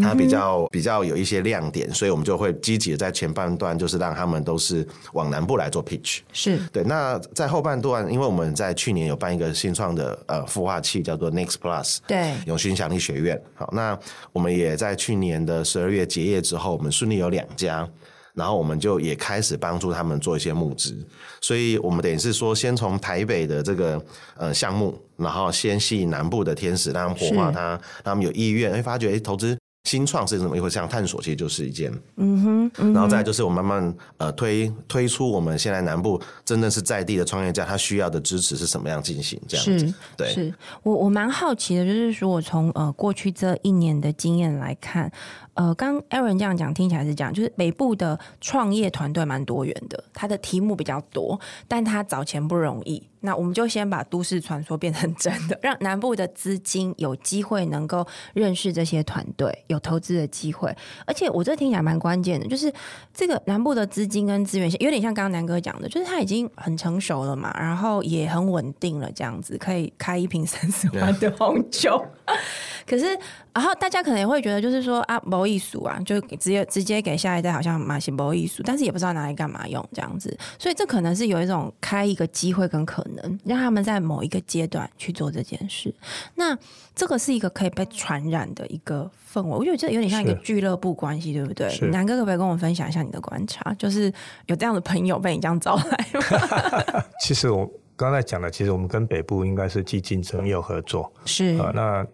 [0.00, 6.20] 它比较比较有一些亮点，所以我们就会积极的在前半段，就是让他们都是往南部来做 pitch。
[6.32, 6.82] 是对。
[6.84, 13.40] 那在后半段，因为我们在去年有办一个新创的呃孵化器，叫做 Next Plus，对，永续影响力学院。
[13.54, 13.98] 好，那
[14.32, 17.88] 我们也在去年的十二月结业之后，我们顺利有两家，
[18.34, 20.96] 然后我们就也开始帮助他们做一些募资。
[21.40, 24.02] 所以我们等于是说，先从台北的这个
[24.36, 29.56] 呃项目，然后先吸引南部的天使，让他们活化它，让他们有意愿，会发觉哎投资。
[29.88, 30.74] 新创是怎么一回事？
[30.74, 39.94] 这样探索其实就是一件，嗯哼，嗯哼，然后再就是我们慢慢呃推推出我们现在南部真的是在地的创业家，他需要的支持是什么样进行这样子？
[40.16, 45.10] 对，是我我蛮好奇的，就是说我从呃过去这一年的经验来看。
[45.58, 53.02] 呃，刚 Aaron 这样讲，听起来是这样，就是北部的创业团队蛮多元的，他的题目比较多，但他找钱不容易。
[53.20, 60.72] 那我们就先把都市传说变成真的，让南部的资金有机会能够认识这些团队，有投资的机会。
[61.04, 62.72] 而且我这听起来蛮关键的，就是
[63.12, 72.00] 这个南部的资金跟资源，有点像刚刚南哥讲的，就是他已经很成熟了嘛，然后也很稳定了，这样子可以开一瓶三十万的红酒。
[72.86, 73.18] 可是，
[73.58, 80.38] 然后大家可能也会觉得，就是说啊，某艺术啊，就直接直接给下一代，好像蛮是没意思，但是也不知道拿来干嘛用这样子。
[80.60, 85.92] 所以这可能是有一种开一个机会跟可能，让他们在某一个阶段去做这件事。
[86.36, 86.56] 那
[86.94, 91.68] 这个是一个可以被传染的一个氛围，我觉得这有点像一个俱乐部关系，对不对？
[91.90, 93.74] 南哥可不可以跟我们分享一下你的观察？
[93.74, 94.12] 就是
[94.46, 97.02] 有这样的朋友被你这样招来吗？
[97.20, 97.68] 其实我。
[97.98, 101.12] 刚才讲的，其实我们跟北部应该是既竞争又合作。
[101.24, 102.06] 是啊，那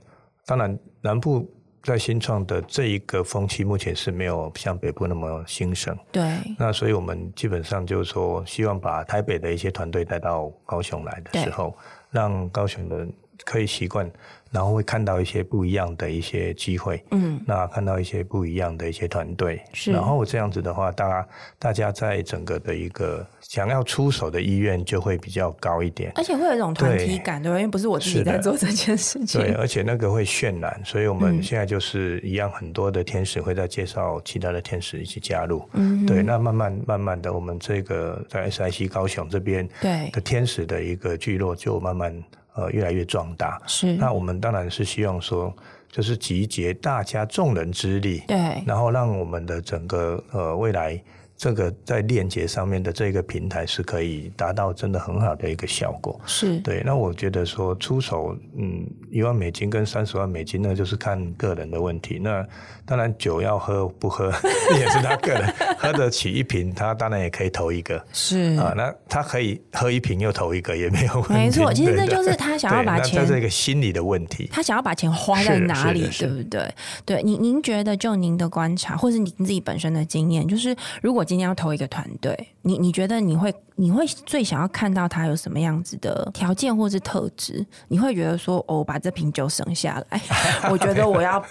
[0.47, 1.47] 当然南部
[1.83, 5.95] 在新创的这一个风气，目前是没有像北部那么兴盛。
[6.11, 6.23] 对。
[6.59, 11.77] 那所以我们基本上就是说，希望把台北的一些团队带到高雄来的时候，
[12.11, 13.13] 让高雄人
[13.45, 14.11] 可以习惯。
[14.55, 19.91] 然后会看到一些不一样的一些机会，嗯，那看到一些不一样的一些团队，是。
[19.91, 27.59] 然后这样子的话，大家大家在整个的一个想要出手的意愿就会比较高一点，而且会有一种团体感，对，吧？
[27.59, 36.23] 因为不是我自己在做这件事情，对，而且那个会渲染，所以我们现在就是一样，很多的天使会在介绍其他的天使一起加入，嗯，对。
[36.23, 42.23] 那慢慢慢慢的，我们这个在 SIC 高雄这边对的天使的一个聚落就慢慢。
[42.55, 43.61] 呃，越来越壮大。
[43.67, 45.55] 是，那我们当然是希望说，
[45.91, 51.01] 就是集结大家众人之力，对，然后让我们的整个呃未来。
[51.37, 56.81] 这个在链接上面的这个平台是可以达到真的很好的一个效果，是对。
[56.87, 62.21] 那我觉得说出手，嗯，一万美金跟三十万美金，那就是看个人的问题。
[62.23, 62.47] 那
[62.87, 64.33] 当然酒要喝不喝
[64.79, 68.73] 也是他个人，喝得起一瓶，他当然也可以投一个，是啊。
[68.77, 71.35] 那他可以喝一瓶又投一个也没有问题。
[71.35, 74.49] 没错，其实这就是他想要把钱， 这是一个心理的问题。
[74.53, 76.73] 他想要把钱花在哪里，对不对？
[77.05, 81.24] 对，您您觉得就您的观察，或是您自己本身的经验，就是如果。
[81.25, 87.65] 今天要投一个团队，你你觉得你会你会最想要看到他有什么样子的条件或是特质？
[87.89, 90.21] 你会觉得说，哦，我把这瓶酒省下来，
[90.71, 91.45] 我觉得我要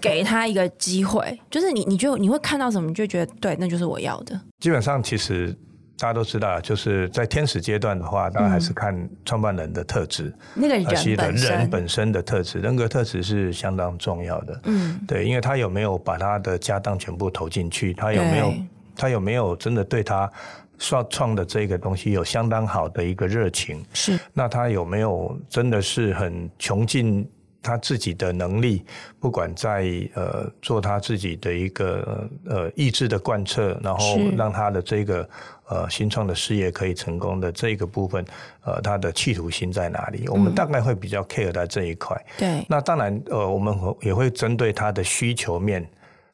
[0.00, 4.40] 给他一个机会，就是你你就你会看到什么，你就觉得对，那就是我要的。
[4.60, 5.52] 基本上，其实
[5.98, 10.84] 大家都知道，就是在天使阶段的话，当然还是看创办人的特质，嗯、那个人
[11.16, 14.60] 本身人本身的特质，人格特质是相当重要的。
[14.64, 18.52] 嗯，对，因为他有没有把他的家当全部投进去，他有没有。
[18.98, 20.30] 他有没有真的对他
[20.78, 23.82] 创创的这个东西有相当好的一个热情？
[23.94, 24.18] 是。
[24.34, 27.26] 那他有没有真的是很穷尽
[27.62, 28.84] 他自己的能力，
[29.18, 35.28] 不管在呃做他自己的一个呃意志的贯彻，然后让他的这个
[35.68, 38.24] 呃新创的事业可以成功的这个部分，
[38.64, 40.28] 呃，他的企图心在哪里？
[40.28, 42.16] 我们大概会比较 care 在这一块。
[42.38, 42.64] 对。
[42.68, 45.86] 那当然，呃，我们也会针对他的需求面。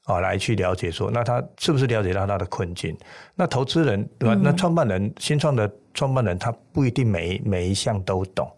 [0.05, 2.97] 啊，来去了解说，那他是不是了解到他的困境？
[3.35, 4.39] 那投资人对吧？
[4.43, 8.51] 那创办人、新创的创办人，他不一定每每一项都懂。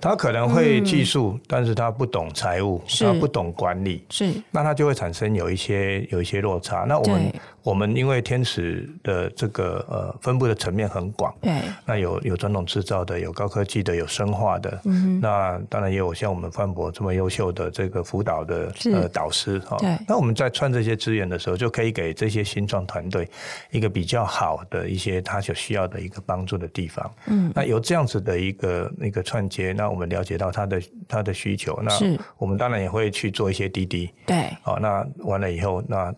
[0.00, 6.84] 他可能会技术，嗯，但是他不懂财务，他不懂管理，是，那他就会产生有一些有一些落差。
[6.88, 7.32] 那我们
[7.62, 23.28] 我们因为天使的这个呃分布的层面很广，对，那有有传统制造的，有高科技的，有生化的，嗯，那当然也有像我们范博这么优秀的这个辅导的呃导师哈，对，那我们在串这些资源的时候，就可以给这些新创团队
[23.70, 31.92] 一个比较好的一些他所需要的一个帮助的地方，嗯，那有这样子的一个一个串接，那我们了解到他的他的需求，那
[32.36, 34.10] 我们当然也会去做一些滴滴。
[34.26, 36.14] 对，好，那完了以后，那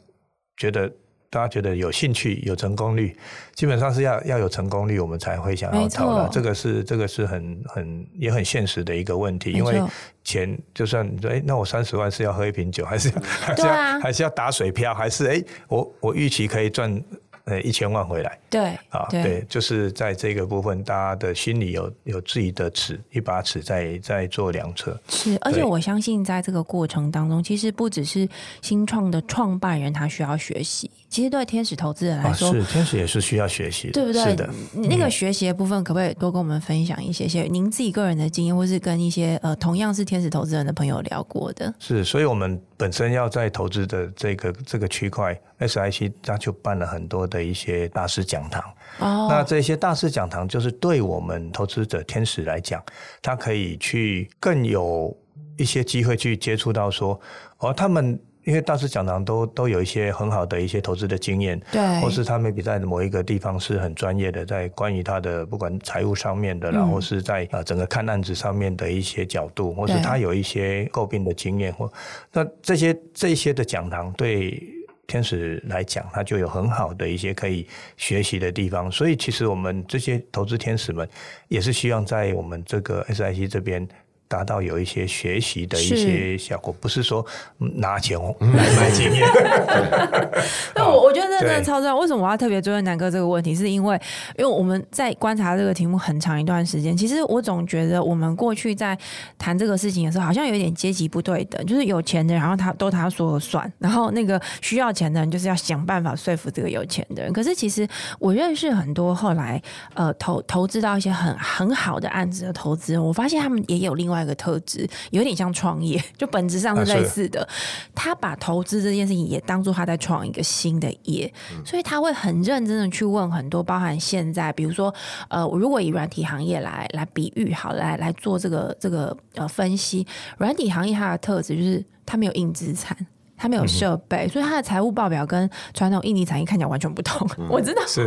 [0.57, 0.89] 觉得
[1.31, 3.17] 大家觉得有兴趣、有成功率，
[3.55, 6.29] 基本上是要要有成功率，我们才会想要投的。
[6.33, 9.81] 这个是这个是很很也很现实的一个问题，因为
[10.25, 17.03] 钱就算你说，哎，那我三十万是要喝一瓶酒，还是还是要、啊、还是要打水漂，还是哎，我我预期可以赚。
[17.51, 24.97] 呃，一千万回来，对，啊，对，就是在这个部分，大家的心里有有自己的尺，一把尺在在做量测。
[25.09, 28.29] 是，而且我相信，在这个过程当中，其实不只是
[28.63, 34.23] 新创的创办人他需要学习，其实对天使投资人来说，啊、是天使也是需要学习的，对不对？
[34.25, 41.73] 是的，那个学习的部分，可不可以多跟我们分享一些些您自己个人的经验，或是跟一些呃同样是天使投资人的朋友聊过的？
[41.79, 47.21] 是，所以我们本身要在投资的这个这个区块，SIC 它就办了很多。
[47.31, 48.63] 的一些大师讲堂
[48.99, 49.31] ，oh.
[49.31, 52.83] 那这些大师讲堂就是对我们投资者天使来讲，
[53.21, 55.17] 他可以去更有
[55.57, 57.21] 一些机会去接触到说，
[57.59, 71.91] 哦，他们因为大师讲堂都都有一些很好的一些投资的经验，对，或是他们比在某一个地方是很专业的，在关于他的不管财务上面的，然后是在啊整个看案子上面的一些角度，或是他有一些诟病的经验，或
[72.33, 74.63] 那这些这些的讲堂对。
[75.07, 77.67] 天使来讲，他就有很好的一些可以
[77.97, 81.09] 学习的地方，所以其实我们这些投资天使们
[81.49, 83.85] 也是希望在我们这个 SIC 这边
[84.31, 87.27] 达到有一些学习的一些效果，不是说
[87.59, 89.29] 拿钱来买经验。
[90.77, 91.99] 那我我觉得这真的超重要。
[91.99, 93.57] 为什么我要特别追问南哥这个问题？
[93.57, 94.01] 是因为
[94.39, 98.97] 因为我们在观察这个题目很长一段时间，其实我总觉得我们过去在
[99.37, 107.33] 谈这个事情的时候，好像有点阶级不对等，就是有钱的，然后他都他说了算，然后那个需要钱的人就是要想办法说服这个有钱的人。
[107.33, 107.85] 可是其实
[108.21, 109.61] 我认识很多后来
[109.95, 114.20] 呃投投资到一些很很好的案子的投资人，我发现他们也有另外。
[114.21, 117.49] 那个特质有点像创业， 就本质上是类似的。
[117.95, 121.33] 他把投资这件事情也当做他在创一个新的业，
[121.65, 124.95] 所以他会很认真的去问很多，包含现在，比如说，
[125.29, 130.07] 呃，如果以软体行业来来比喻，好，来来做这个这个呃分析，
[130.37, 132.95] 软体行业它的特质就是它没有硬资产。
[133.41, 137.27] 他没有设备，所以他的财务报表跟传统印尼产业看起来完全不同。
[137.39, 138.07] 嗯、 我知道，是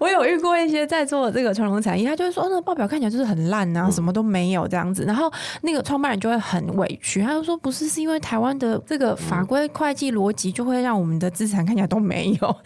[0.00, 5.04] 我有遇过一些在做这个传统产业，他就会说那个报表看起来就是很烂啊，什么都没有这样子。
[5.04, 12.56] 然后那个创办人就会很委屈，他就说不是，是因为台湾的这个法规会计逻辑就会让我们的资产看起来都没有，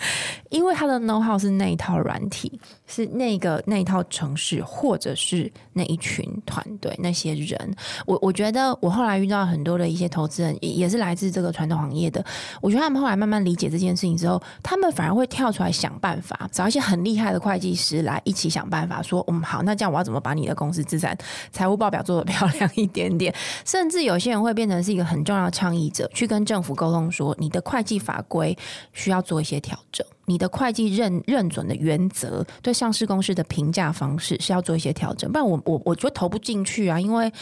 [0.48, 7.76] 因为他的 know how 是那一套软体，是那个那一套城市，或者是那一群团队那些人。
[8.06, 12.10] 我我觉得我后来遇到很多的一些投资人，也是来自这个传统行业。
[12.10, 12.24] 的，
[12.60, 21.16] 我觉得他们后来慢慢理解这件事情之后，他们反而会跳出来想办法，找一些很厉害的会计师来一起想办法，说，嗯，好，那这样我要怎么把你的公司资产
[21.50, 23.34] 财务报表做得漂亮一点点？
[23.64, 28.56] 甚至有些人会变成是一个很重要的倡议者，去跟政府沟通说，你的会计法规
[28.92, 30.06] 需要做一些调整。
[30.26, 37.32] 你的会计认认准的原则，对上市公司的评价方式是要做一些调整，不然我我我觉得投不进去啊，因为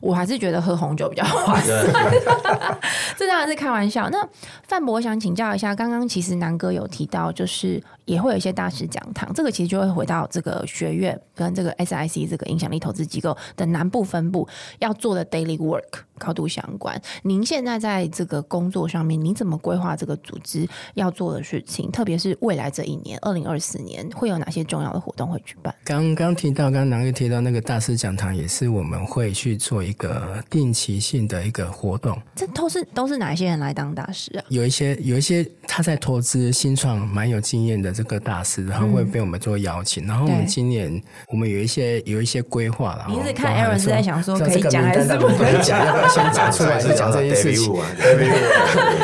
[0.00, 1.84] 我还是觉得喝红酒比较划算。
[3.16, 4.08] 这当然是开玩笑。
[4.10, 4.28] 那
[4.68, 14.46] 范博，我想请教一下，刚刚其实南哥有提到，就是也会有一些大师讲堂，这个其实就会回到这个学院跟这个 SIC 这个影响力投资机构的南部分部
[14.80, 17.00] 要做的 daily work 高度相关。
[17.22, 22.33] 您现在在这个工作上面，你怎么规划这个组织要做的事情，特别是？
[22.40, 25.74] 未来这一年，二零二四年会有哪些重要的活动会举办？
[25.84, 32.20] 刚刚提到，刚刚南哥提到那个大师讲堂，也是我们会去做一个定期性的一个活动。
[32.34, 34.44] 这都是都是哪一些人来当大师啊？
[34.48, 40.04] 有一些有一些他在投资新创蛮有经验的这个大师，然后会被我们做邀请。
[40.04, 43.06] 嗯、然后我们今年我们有一些有一些规划了。
[43.08, 45.86] 你是看 Aaron 是在想说可以讲还是不可以讲？
[45.86, 47.74] 要不要先讲出来是讲这件事情？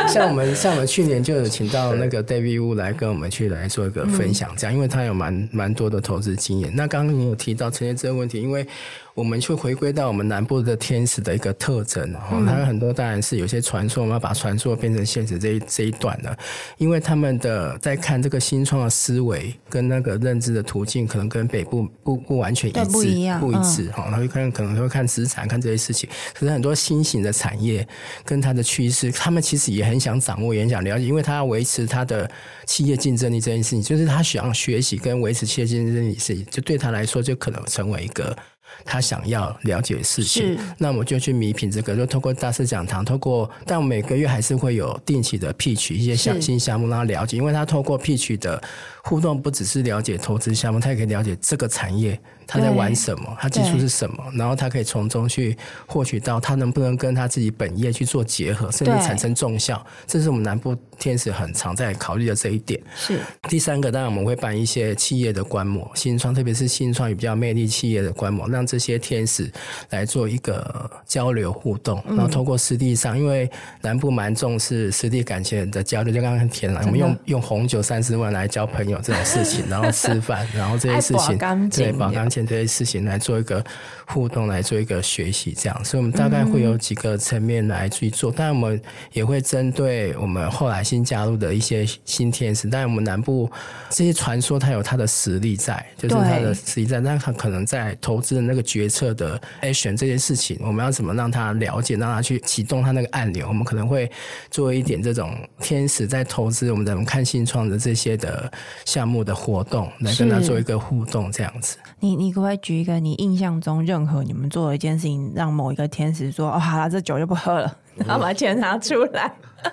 [0.09, 3.20] 像我们像我们去年就有请到那个 David Wu 来跟我们。
[3.21, 6.73] 我们去来做一个分享，这样，因为他有蛮蛮多的投资经验。
[6.75, 8.66] 那刚刚你有提到陈先这个问题，因为。
[9.15, 16.35] 我们去回归到我们南部的天使的一个特征，哦，它有很多当然是有些传说，我们要把传说变成现实这一这一段呢，
[16.79, 24.09] 因为他们的在看这个新创的思维跟那个认知的途径，可能跟北部不不完全一致，不一样，不一致哈。
[24.11, 26.09] 他会看可能会看资产，看这些事情。
[26.33, 27.87] 可是很多新型的产业
[28.25, 32.31] 跟它的趋势，他们其实也很想掌握，也很想了解，因为他要维持他的
[32.67, 38.37] 企业竞争力这件事情，就是他想学习跟维持企业竞争力是，就对他来说就可能成为一个。
[38.85, 48.62] 他想要了解的事情，那我就去米品这个，就透过大师讲堂，透过，但我每个月还是会有定期的 pitch 一些相新项目让他了解，因为他透过 pitch 的
[49.05, 52.19] 互动，不只是了解投资项目，他也可以了解这个产业。
[52.53, 53.37] 他在玩什么？
[53.39, 54.25] 他技术是什么？
[54.35, 59.87] 然后他可以从中去获取到他能不能跟他自己本业去做结合，甚至产生重效。
[60.05, 62.83] 这是我们南部天使很常在考虑的这一点。
[62.97, 69.49] 是第三个，当然我们会办一些企业的观摩，新创，特别是新创与比较魅力企业的观摩，让这些天使
[69.91, 72.03] 来做一个交流互动。
[72.09, 73.49] 然后通过实地上，因为
[73.81, 81.38] 南部蛮重视实地感情的交流，就刚刚填了，我们用用红酒三十万来交朋友这种事情， 然后吃饭，然后这些事情
[81.70, 82.47] 对保干净。
[82.47, 83.64] 这些事情来做一个
[84.07, 88.32] 互动，来做一个学习，这样，所以我们大概会有几个层面来去做。
[88.34, 88.80] 但我们
[89.12, 93.51] 也会针对我们后来新加入的一些新天使，但我们南部
[93.91, 97.01] 这些传说，它有它的实力在，就是它的实力在。
[97.01, 103.47] 但它可能在投资的那个决策的 action 这些事情，我们要怎么让他了解，让他去启动他那个按钮？
[103.49, 104.11] 我们可能会
[104.51, 108.51] 做一点这种天使在投资，我们怎么看新创的这些的
[108.85, 111.76] 项目的活动，来跟他做一个互动，这样子。
[112.01, 119.33] 你你可不可以举一个你印象中任何你们做的一件事情，让某一个天使说：“哦，好了，这酒就不喝了，然后把钱拿出来。”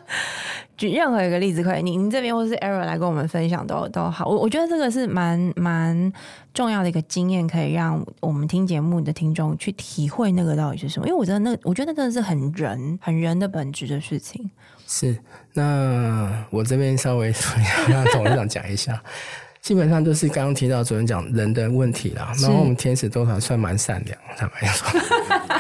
[0.78, 4.28] 举任何一个例子可以，您这边或是 Aaron 来跟我们分享都都好。
[4.28, 6.14] 我我觉得这个是蛮蛮
[6.54, 11.08] 重要的一个经验，可以让我们听节目的听众去体会那个到底是什么。
[11.08, 14.52] 因为我觉得那我觉得那真的是很人很人的本质的事情。
[14.88, 15.16] 是，
[15.54, 17.34] 那我这边稍微
[17.90, 19.00] 让董事长讲一下。
[19.60, 24.88] 基本上就是刚刚提到主任讲人的问题啦，然后我们天使都还算蛮善良，坦白说。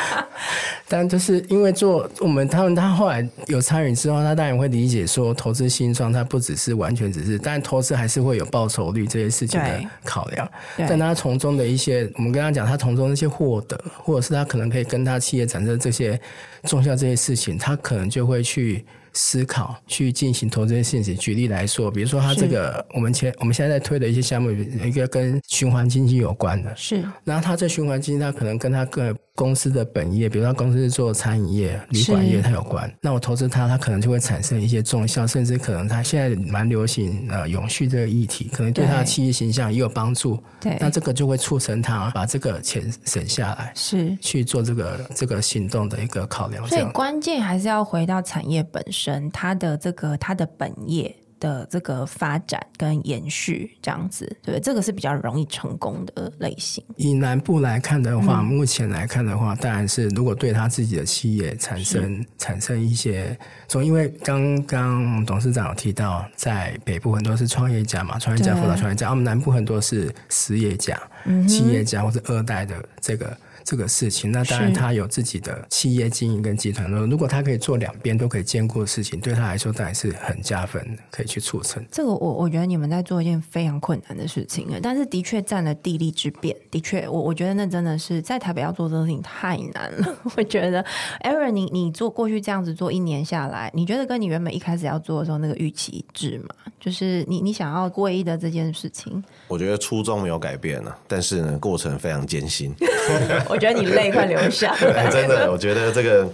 [0.87, 10.49] 但就是因为做我们他们他后来有参与之后，他当然会理解说，投资新创它不只是完全只是，但投资还是会有报酬率这些事情的考量。
[10.77, 16.17] 但他从中的一些，我们跟他讲，他从中的一些获得，或者是他可能可以跟他企业产生这些
[16.63, 18.85] 综效这些事情，他可能就会去。
[19.17, 21.17] 思考去进行投资的事情。
[21.17, 27.03] 举例来说，比如说他这个我们前我们现在在推的一些项目，一个跟循环经济有关的，是。
[27.23, 32.91] 然后他这循环经济，他可能跟他个公司的本业，比如说他公司是做餐饮业、旅馆业，它有关。
[33.01, 40.41] 那我投资它，它可能就会产生一些重效，甚至可能他现在蛮流行呃永续这个议题，可能对他的企业形象也有帮助。
[40.59, 46.67] 对，那这个就会促成他把这个钱省下来，是去做这个这个行动的一个考量。
[46.67, 51.15] 所以关键还是要回到产业本身，它的这个他的本业。
[51.39, 56.83] 的这个发展跟延续这样子，对，这个是比较容易成功的类型。
[56.95, 63.37] 以南部来看的话，嗯、目前来看的话，当然是如果对他自己的企业产生产生一些，
[63.67, 73.37] 从因为刚刚董事长有提到，在北部很多是创业家嘛，创业家辅导创业家，我们南部很多是实业家、嗯、企业家或者二代的这个。
[73.67, 76.89] 这个事情，那当然他有自己的企业经营跟集团。
[76.89, 81.85] 如果他可以做两边都可以兼顾的事情，对他来说当然是很加分的，可以去促成。
[81.91, 86.55] 这个我我觉得你们在做一件非常困难的事情，但是的确占了地利之便。
[86.71, 90.15] 的确，我我觉得那真的是在台北要做这个事情太难了。
[90.37, 90.81] 我觉得
[91.25, 96.55] ，Aaron，你你做过去这样子做一年下来，你觉得跟你原本一开始要做的时候那个预期一致吗？
[96.79, 102.73] 就是你你想要过一的这件事情，我觉得初衷没有改变了，但是呢，过程非常艰辛。
[103.49, 106.29] 我我觉得你泪快流下来， 真的，我觉得这个。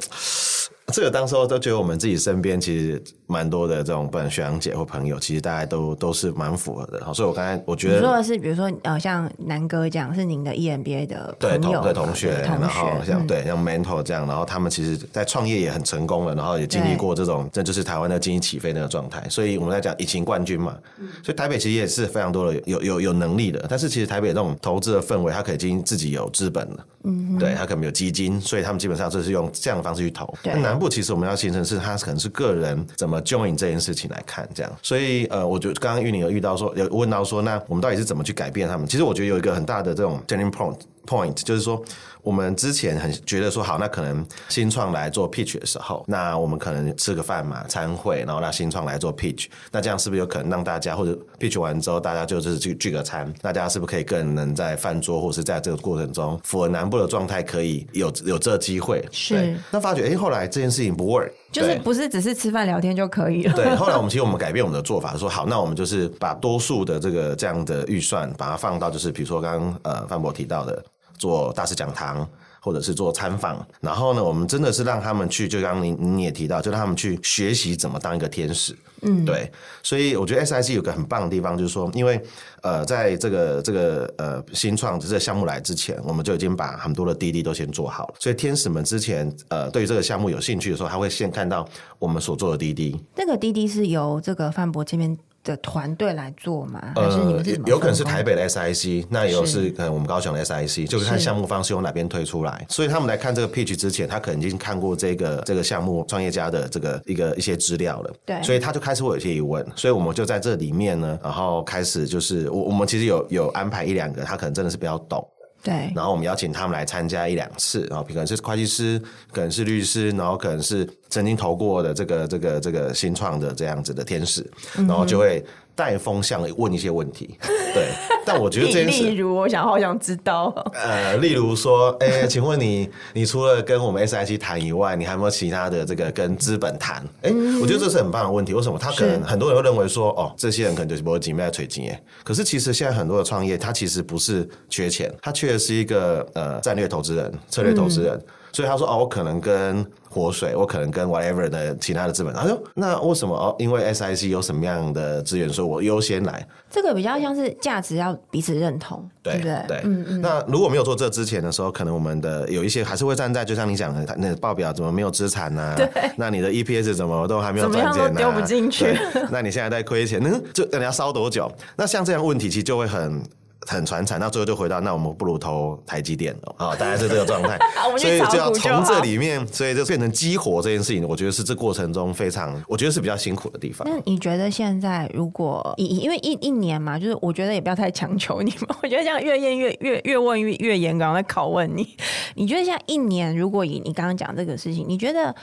[0.93, 7.03] 这个当时候都觉得我们自己身边其实蛮多的这种不管学长姐或朋友，其实大家都都是蛮符合的。
[7.03, 19.27] 好，所以我刚才我觉得，你说的是比如说呃，像南哥这样是您的 EMBA 的朋友对同，同学，同学然后像、嗯、对像 mentor 这样，然后他们其实在创业也很成功了，然后也经历过这种这就是台湾的经济起飞那个状态。
[19.29, 20.77] 所以我们在讲疫情冠军嘛，
[21.23, 30.31] 所以台北其实也是非常多的有有有能力的，但是其实台北这种投资的氛围，它可以经自己有资本了，嗯，对，它可能有基金，所以他们基本上就是用这样的方式去投。
[30.43, 31.63] 那南部其实我们要形成。
[31.63, 38.85] 是他可能是个人怎么 join 这件事情来看，这样，所以呃，我觉得刚刚玉玲有遇到说，有问到说，那我们到底是怎么去改变他们？
[38.85, 40.77] 其实我觉得有一个很大的这种 turning point
[41.07, 41.81] point，就是说。
[42.23, 59.05] 我们之前很觉得说好，那可能新创来做 pitch 的时候，那我们可能吃个饭嘛，餐会，然后让新创来做 pitch，那这样是不是有可能让大家或者 pitch 完之后，大家就是去聚个餐，大家是不是可以更能在饭桌或是在这个过程中符合南部的状态，可以有有这个机会？
[59.11, 59.57] 是。
[59.69, 63.53] 那发觉哎，后来这件事情不 work，就是不是只是吃饭聊天就可以了？
[63.53, 63.65] 对。
[63.75, 70.83] 后来我们其实我们改变我们的做法，说好，那我们就是把多数的这个这样的预算，把它放到就是比如说刚刚呃范博提到的
[71.17, 72.27] 做大师讲堂。
[72.65, 79.51] 或者是做参访，然后呢，我们真的是让他们去，就刚刚您您也提到，就让他们去学习怎么当一个天使，嗯，对，
[79.83, 82.23] 所以我觉得 SIC 有个很棒的地方，就是说，因为
[82.61, 91.67] 呃，在这个这个呃新创这个项目来之前，我们就已经把很多的滴滴都先做好了，所以天使们之前呃对于这个项目有兴趣的时候，他会先看到
[91.99, 92.97] 我们所做的滴滴。
[93.17, 95.17] 那个滴滴是由这个范博这边。
[95.43, 96.93] 的团队来做嘛？
[96.95, 102.65] 还是你们是有可能是台北的 SIC，那也有是可能我们高雄的 SIC，就是看项目方是由哪边推出来。
[102.69, 108.13] 所以他们来看这个 pitch 之前，他可能已经看过这个这个项目创业家的这个一个一些资料了。
[108.25, 115.27] 对，所以他就开始会有一些疑问，所以我们就在这里面呢，然后开始就是我我们其实有有安排一两个，他可能真的是比较懂。
[115.63, 119.01] 对，然后我们邀请他们来参加一两次，然后可能是会计师，
[119.31, 124.45] 可能是律师，然后可能是曾经投过的这个这个这个新创的这样子的天使，
[124.75, 125.43] 然后就会。
[125.75, 127.37] 带风向问一些问题，
[127.73, 127.89] 对，
[128.25, 136.97] 但我觉得 这件事，例如，我想好想知道， 呃，例如说，哎、欸，请问你，你除了跟我们 SIC 谈以外，你还有没有其他的这个跟资本谈？
[137.23, 138.53] 哎、欸，我觉得这是很棒的问题。
[138.53, 138.77] 为什么？
[138.77, 142.01] 他可能很多人会认为说，哦，这些人可能就是不会紧卖垂经验。
[142.23, 148.15] 可是其实现在很多的创业，他其实不是缺钱，他缺的是一个呃战略投资人、策略投资人。
[148.15, 152.33] 嗯所以他说哦，我可能跟活水，我可能跟 whatever 的其他的资本。
[152.33, 153.53] 他说那为什么哦？
[153.59, 156.47] 因为 SIC 有什么样的资源，所以我优先来。
[156.69, 159.65] 这个比较像是价值要彼此认同，对不对？
[159.67, 160.21] 对，嗯嗯。
[160.21, 165.73] 那如果没有做这之前的时候，可能我们的有一些还是会站在，就像你讲的，那报表怎么没有资产呢？
[165.77, 165.89] 对。
[166.15, 168.19] 那你的 EPS 怎么都还没有赚钱呢？
[168.19, 168.95] 丢不进去。
[169.31, 171.51] 那你现在在亏钱，那就等你要烧多久？
[171.75, 173.19] 那像这样问题，其实就会很。
[173.67, 177.57] 很传产，那最后就回到那我们不如投台积电哦，啊，大概是这个状态。
[177.97, 183.87] 所以就要从这里面，所以就变成激活这件事情，我觉得是这过程中非常，我觉得是比较辛苦的地方。
[183.89, 191.87] 那你觉得现在如果因因为一一年嘛，就是我觉得也不要太强求你们， 我觉得这样越验越越越问越越严格，在拷问你。
[192.35, 195.33] 你觉得像一年，如果以你刚刚讲这个事情，你觉得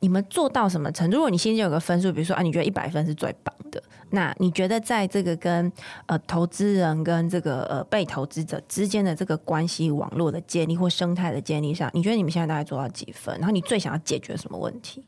[0.00, 1.16] 你们做到什么程度？
[1.16, 3.82] 如果你心里有个分数，比如说啊，你觉得一百分是最棒的。
[4.10, 5.70] 那你觉得在这个跟
[6.06, 13.34] 呃投资人跟这个呃被投资者之间的这个关系网络的建立或生态的建立上，你觉得你们现在大概做到几分？
[13.38, 15.04] 然后你最想要解决什么问题？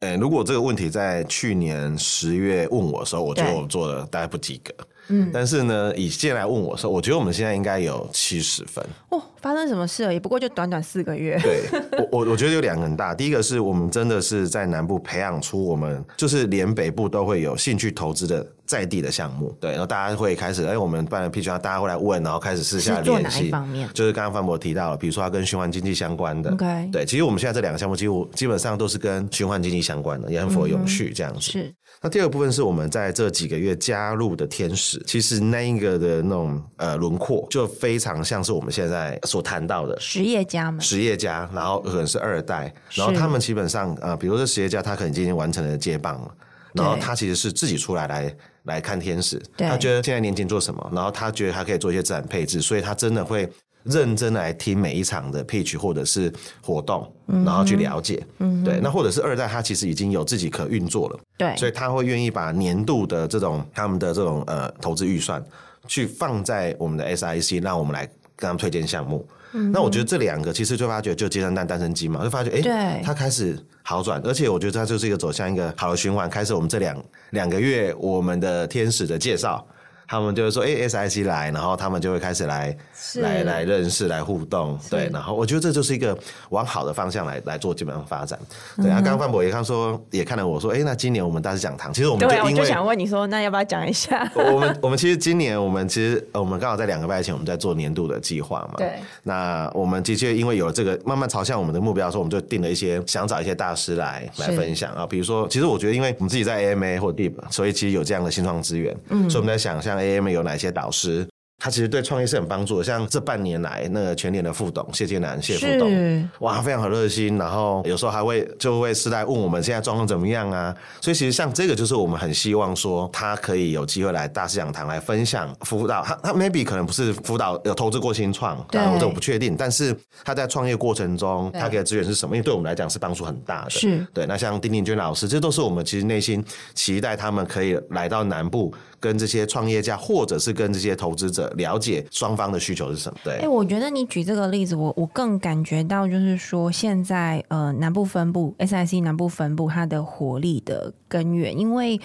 [0.00, 4.74] 诶，如果这个问题在去年十月问我的时候，我觉得我做的大概不及格。
[5.08, 8.84] 嗯，但是呢，以现在来问我说，我觉得我们现在应该有七十分。
[9.10, 10.12] 哦，发生什么事了？
[10.12, 11.38] 也不过就短短四个月。
[11.42, 11.62] 对，
[11.98, 13.14] 我我我觉得有两个很大。
[13.14, 19.54] 第一个是我们真的是在南部培养出我们，就是连北部都会有兴趣投资的在地的项目。
[19.60, 23.50] 对，然后大家会开始，哎，我们办了 pitch，大家会来问，然后开始私下联系。
[23.50, 23.86] 方面？
[23.92, 26.50] 就是刚刚范博提到了，比如说他跟循环经济相关的。
[26.52, 26.88] OK。
[26.90, 31.38] 对，其实我们现在这两个项目几乎基本上都是跟循环经济相关的，也很符合永续这样子。
[31.38, 31.74] 嗯、是。
[32.00, 46.34] 那第二部分是我们在这几个月加入的天使，其实那一个的那种呃轮廓，就非常像是我们现在所谈到的实业家们，实业家，然后可能是二代，然后他们基本上呃，比如说实业家，他可能今天完成了接棒了，
[46.72, 53.48] 然后他其实是自己出来来来看天使，他觉得现在年轻做什么，然后他觉得他可以做一些资产配置，所以他真的会。
[53.84, 65.44] 认真的来听每一场的 pitch 或者是活动，然后去了解，嗯，对，那或者是二代，他其实已经有自己可运作了，对，所以他会愿意把年度的这种他们的这种呃投资预算
[65.88, 68.06] 去放在我们的 SIC，让我们来
[68.36, 69.26] 跟他们推荐项目。
[69.52, 76.28] 嗯、那我觉得这两个其实就发觉就鸡生蛋，蛋生鸡嘛，就发觉哎，对，它开始好转，而且我觉得它就是一个走向一个好的循环。
[76.28, 79.66] 开始我们这两两个月我们的天使的介绍。
[80.12, 82.76] 他们就会说：“哎、欸、SIC 来，然后他们就会开始来
[83.14, 85.08] 来来认识、来互动，对。
[85.10, 86.14] 然后我觉得这就是一个
[86.50, 88.38] 往好的方向来来做基本上发展。
[88.76, 94.30] 对啊，刚刚范博也看说，也看了我说：哎、欸，那今年我们大师讲堂，其实我们就因为对、啊、我就想问你说，那要不要讲一下？
[94.34, 98.74] 我们 我们其实今年我们其实我们刚好在两个拜前，我们在做年度的计划嘛。
[98.76, 98.92] 对。
[99.22, 105.06] 那我们的确因为有了这个，慢慢朝向我们的目标的时候，我们就定了一些想找一些大师来来分享啊。
[105.06, 110.82] 比如说，其实我觉得，因为我们自己在 AMA 或 Deep，所以其实有这样的新创资源，嗯，所以我们在想象 AMA 有哪些大。
[110.82, 111.24] 老师，
[111.60, 112.82] 他其实对创业是很帮助的。
[112.82, 117.38] 像这半年来，那个全年的副董谢建南谢副董，哇，非常很热心。
[117.38, 120.74] 然后有时候还会就会是在问我们现在状况怎么样啊。
[121.00, 126.02] 所以其实像这个，就是我们很希望说，他可以有机会来大师讲堂来分享辅导。
[126.02, 129.54] 他他 maybe 可能不是辅导有投资过新创，当然我这我不确定。
[129.56, 132.34] 但是他在创业过程中，他给的资源是什么？
[132.34, 133.70] 因为对我们来讲是帮助很大的。
[133.70, 134.26] 是对。
[134.26, 136.44] 那像丁丁娟老师，这都是我们其实内心
[136.74, 138.74] 期待他们可以来到南部。
[139.02, 143.18] 跟这些创业家，或者是跟这些投资者了解双方的需求是什么？
[143.24, 152.00] 对，哎、我觉得你举这个例子，我我更感觉到就是说，现在呃南部分部 SIC 南部分部它的活力的根源，因为。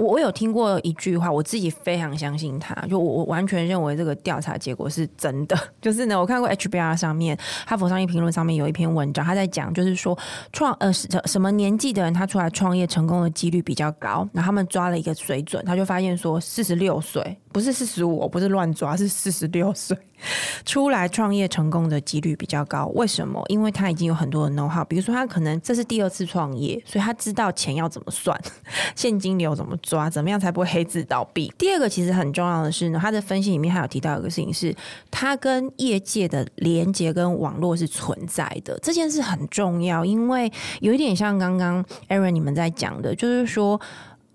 [0.00, 5.54] 我我有听过一句话，我自己非常相信他，就我我完全认为这个调查结果是真的。
[5.82, 10.18] 就是呢，我看过 HBR 上面哈佛商业评论上面有一篇文章，他在讲，就是说
[10.54, 17.36] 创呃什什么年纪的人他出来创业成功的几率比较高，然后他们抓了一个水准，他就发现说四十六岁。
[17.52, 19.96] 不是四十五，不是乱抓，是四十六岁
[20.64, 22.86] 出来创业成功的几率比较高。
[22.94, 23.42] 为什么？
[23.48, 28.38] 因为他已经有很多的 know how，比如说他可能这是第二次创业，所以他知道钱要怎么算，
[28.94, 31.52] 现金流怎么抓，怎么样才不会黑字倒闭。
[31.58, 34.74] 第二个其实很重要的是呢，他的分析里面还有提到一个事情是，
[35.10, 40.50] 他跟业界的连接跟网络是存在的，这件事很重要，因为
[40.80, 43.80] 有一点像刚刚 Aaron 你们在讲的，就是说。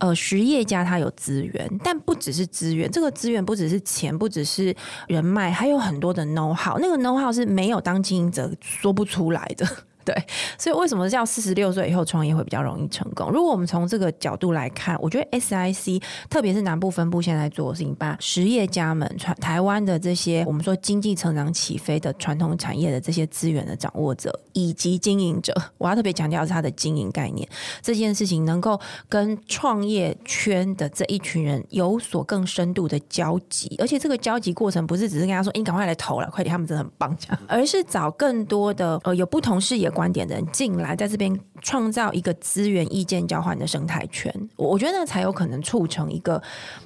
[0.06, 4.76] 呃，实业家他有资源，但不只是资源，这个资源不只是钱，不只是
[5.08, 6.78] 人脉，还有很多的 know how。
[6.80, 9.68] 那个 know how 是没有当经营者说不出来的。
[10.06, 10.16] 对，
[10.60, 13.32] 所以为什么叫四十六岁以后创业会比较容易成功？
[13.32, 16.00] 如果我们从这个角度来看，我觉得 SIC
[16.30, 27.50] 特别是南部分部现在做的事情，把实业家们、传台湾的这些我们说经济成长起飞的传统产业的这些资源的掌握者以及经营者，我要特别强调是他的经营概念，
[27.82, 28.80] 这件事情能够
[29.10, 39.90] 跟创业圈的这一群人有所更深度的交集，而且这个交集过程不是只是跟他说：“你赶快来投了，快点，他们真的很棒。”这样而是找更多的呃有不同视野。
[39.96, 44.32] 观点的人进来，在这边创造一个资源意见交换的生态圈。
[44.58, 46.40] 我我觉得那才有可能促成一个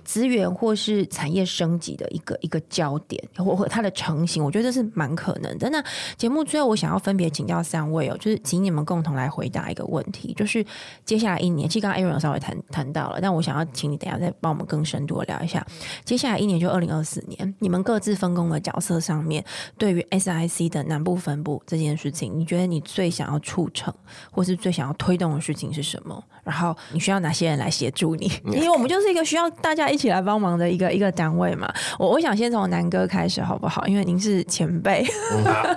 [0.05, 4.41] 资源或是产业升级的一个一个焦点，或或它的成型。
[4.41, 5.70] 我觉得这是蛮可能的。
[5.72, 5.84] 那
[6.16, 10.64] 节目最后，我想要分别请教三位哦，就是请你们共同来回答一个问题，就是
[11.03, 15.66] 接下来一年，其实刚刚 Aaron 稍微谈谈到了，但我想要请你等一下再帮我们更深度的聊一下，
[16.05, 19.43] 接下来一年就二零二四年，你们各自分工的角色上面，
[19.78, 23.93] 对于 SIC 的南部分部这件事情，你觉得你想要促成，
[24.31, 26.23] 或是最想要推动的事情是什么？
[26.43, 28.25] 然后你需要哪些人来协助你？
[28.45, 31.71] 因为我们就是一个需要大家一起来帮忙的一个一个单位嘛。
[31.99, 33.85] 我我想先从南哥开始好不好？
[33.85, 35.05] 因为您是前辈。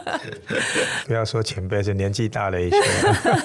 [1.06, 2.76] 不要说前辈，是年纪大了一些。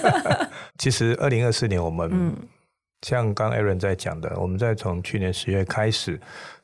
[0.80, 2.34] 其实二零二四年我们，嗯，
[3.02, 6.18] 像刚 Aaron 在讲的，我们在从去年十月开始。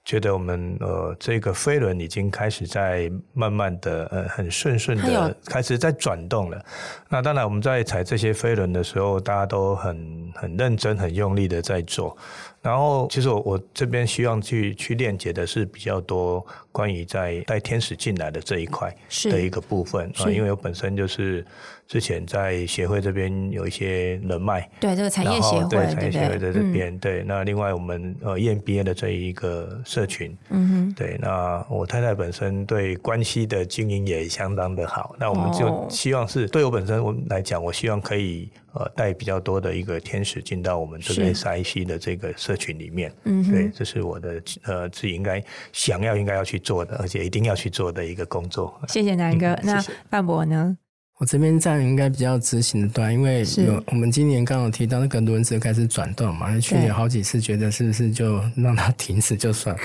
[0.05, 6.63] 觉得我们呃这个飞轮已经开始在慢慢的呃很顺顺的开始在转动了。
[7.09, 12.17] 那当然我们在踩这些飞轮的时候，大家都很很认真、很用力的在做。
[12.63, 18.91] 然后其实我我这边希望去去链接的是比较多关于在带天使进来的这一块
[19.25, 21.45] 的一个部分啊，因为我本身就是。
[21.85, 48.79] 之前在协会这边有一些人脉，对这个产业协会，对产业协会在这边，嗯、对那另外我们呃 EMBA 的这一个社群，嗯哼，对那我太太本身对关系的经营也相当的好，那我们就希望是对我本身我来讲，我希望可以呃带比较多的一个天使进到我们这个 SIC 的这个社群里面，嗯，对，这是我的呃自己应该想要应该要去做的，而且一定要去做的一个工作。
[48.87, 50.77] 谢谢南哥，嗯、那范博呢？
[51.23, 59.73] 我这边站应该比较执行的端，因为有我们今年刚好提到那个轮子开始转动嘛，去年好几次觉得是不是就让它停止就算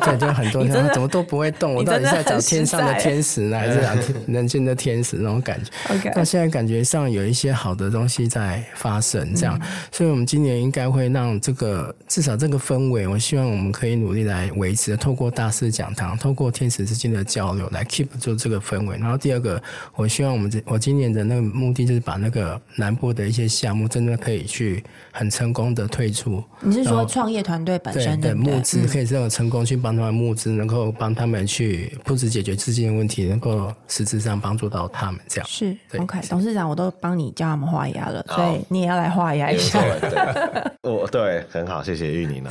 [0.00, 6.08] 对，就很多天怎么都不会动，我到底是在找天上的天使呢，还是找人间的天使那种感觉？
[6.14, 9.60] 那现在感觉上有一些好的东西在发生，这样，
[9.90, 18.96] 所以我们今年应该会让这个至少这个氛围，我希望我们可以努力来维持，透过大师讲堂，透过天使之间的交流来 keep 住这个氛围。
[18.98, 19.60] 然后第二个，
[19.96, 20.08] 我。
[20.12, 26.44] 希望我们这我今年的那个目的就是把那个南部的一些项目真的可以去很成功的退出。
[26.60, 35.48] 你是说创业团队本身的募资可以这种成功去帮他们募资，能够帮他们去不止解决资金的问题，能够实质上帮助到他们这样。
[35.48, 39.82] 是，OK，董事长我都帮你叫他们画押了，所以你也要来画押一下。
[40.82, 42.50] 我对很好，谢谢玉宁了。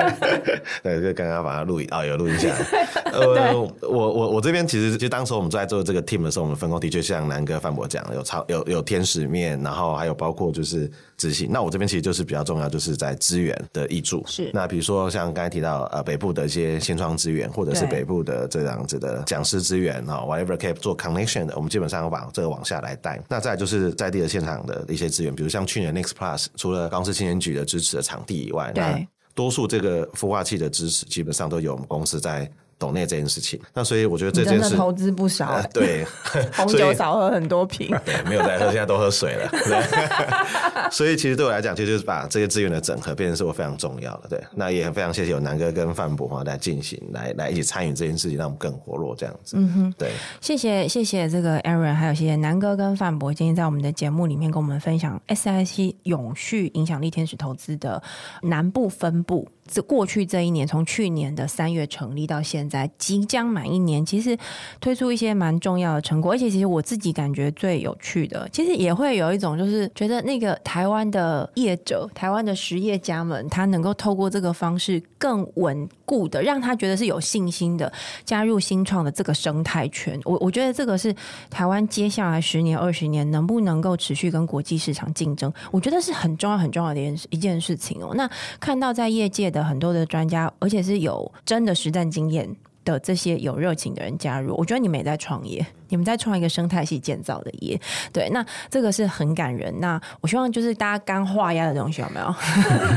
[0.82, 2.88] 对，就刚刚把它录音啊，有录音下来。
[3.12, 6.75] 呃，我我我这边其实就当时我们在做这个 team 的时候，我们分工。
[6.78, 11.48] 的确像南哥范博讲，有超有有天使面，然后还有包括就是执行。
[11.50, 14.22] 那我这边其实就是比较重要，就是在资源的挹注。
[14.26, 23.22] 是那比如说像刚才提到呃北部的一些新创资源，或者是北部的这样子的讲师资源啊，whatever 可以做 connection 的，我们基本上把这个往下来带。
[23.28, 32.50] 那再就是在地的现场的一些资源，比如像去年 Next Plus 除了高雄市青年局的支持的场地以外，那多数这个孵化器的支持基本上都有我们公司在。
[32.78, 36.06] 懂内这件事情，那所以我觉得这件事投资不少，呃，对，
[36.54, 39.48] 红酒少喝很多瓶， 对，没有在喝，现在都喝水了。
[39.50, 44.28] 对所以其实对我来讲，其实就是把这些资源的整合变成是我非常重要的。
[44.28, 49.56] 对，那也非常谢谢有南哥跟范博哈来进行，来来一起参与这件事情，让我们更活络这样子。
[49.58, 50.10] 嗯哼，对，
[50.40, 58.02] 谢谢谢谢这个 Aaron，还有谢谢南哥跟范博，今天在我们的节目里面跟我们分享 SIC 永续影响力天使投资的
[58.42, 59.48] 南部分部。
[59.68, 64.36] 这过去这一年，从去年的三月成立到现在，即将满一年，其实
[64.80, 77.92] 推出一些蛮重要的成果，而且其实我自己感觉最有趣的，其实也会有一种就是觉得那个台湾的业者、台湾的实业家们，他能够透过这个方式更稳固的，让他觉得是有信心的
[78.24, 80.18] 加入新创的这个生态圈。
[80.24, 81.14] 我我觉得这个是
[81.50, 88.12] 台湾接下来十年、二十年能不能够持续跟国际市场竞争，我觉得是很重要、很重要的一件一件事情哦。
[88.14, 92.54] 那看到在业界的很多的专家，而且是有真的实战经验
[92.84, 95.66] 的这些有热情的人加入，我觉得你们也在创业。
[95.88, 97.80] 你们在创一个生态系建造的业，
[98.12, 99.72] 对，那这个是很感人。
[99.80, 102.34] 那我希望就是大家刚画押的东西有没有？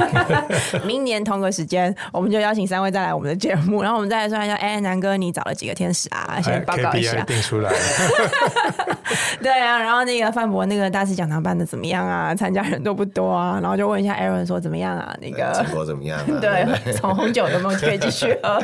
[0.85, 6.39] 明年同个时间，我们就邀请三位再来我们的节目，然后我们再来说一下，哎，南哥你找了几个天使啊？
[6.41, 7.21] 先报告一下。
[7.23, 7.71] 定出来。
[9.41, 12.33] 对啊，然后那个范博那个大师讲堂办的怎么样啊？
[12.35, 13.59] 参加人多不多啊？
[13.61, 15.15] 然后就问一下 Aaron 说怎么样啊？
[15.21, 16.25] 那个结果怎么样、啊？
[16.41, 18.59] 对，从红酒有没有可以继续喝？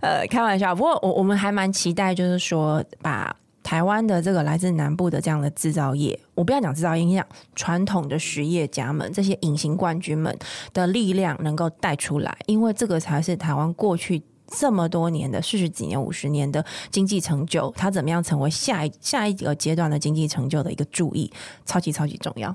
[0.00, 0.74] 呃，开玩笑。
[0.74, 3.31] 不过我我们还蛮期待，就是说把。
[3.62, 10.36] 台湾的这个来自南部的这样的制造业，我不要讲制造业，影响传统的实业家们，这些隐形冠军们
[10.72, 21.32] 的力量能够带出来，因为这个才是台湾过去这么多年的四十几年、五十年的经济成就，它怎么样成为下一下一个阶段的经济成就的一个注意，
[21.64, 22.54] 超级超级重要。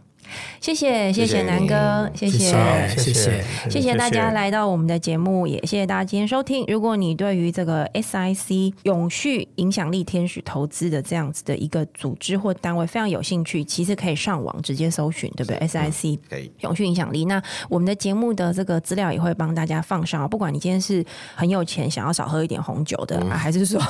[0.59, 2.09] 谢谢，谢谢南哥。
[2.15, 6.65] 谢谢，谢谢，谢谢大家来到我们的节目，也谢谢大家今天收听。
[6.67, 16.19] 如果你对于这个 SIC 永续影响力天使投资的这样子的一个组织或单位非常有兴趣，其实可以上网直接搜寻，对不对？SIC
[16.61, 17.25] 永续影响力。
[17.25, 20.27] 那我们的节目的这个资料也会帮大家放上。
[20.27, 21.05] 不管你今天是
[21.35, 23.81] 很有钱，想要少喝一点红酒的啊，还是说……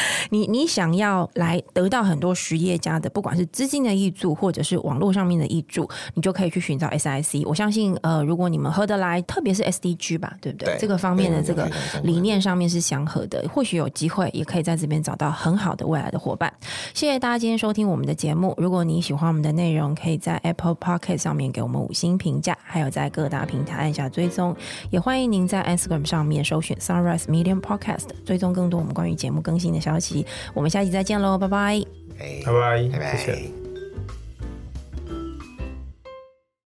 [0.30, 7.42] 你你想要来得到很多实业家的，不管是资金的益助，或者是网络上面的益助，你就可以去寻找 SIC。
[7.46, 10.74] 我相信，呃，如果你们合得来，特别是 SDG 吧，对不对？
[10.74, 11.70] 对这个方面的这个
[12.02, 16.52] 理念上面是相合的，或许有机会也可以在这边找到很好的未来的伙伴。
[16.94, 18.54] 谢谢大家今天收听我们的节目。
[18.56, 24.54] 如果你喜欢我们的内容，可以在 Apple Pocket 上面给我们五星评价，还有在各大平台按下追踪。
[24.90, 30.24] 也欢迎您在 Instagram 上面搜寻 Sunrise Medium Podcast，追踪更多我们关于节目更新的消息，
[30.54, 31.82] 我们下期再见喽，拜拜，
[32.18, 32.52] 拜
[32.98, 33.61] 拜，谢谢。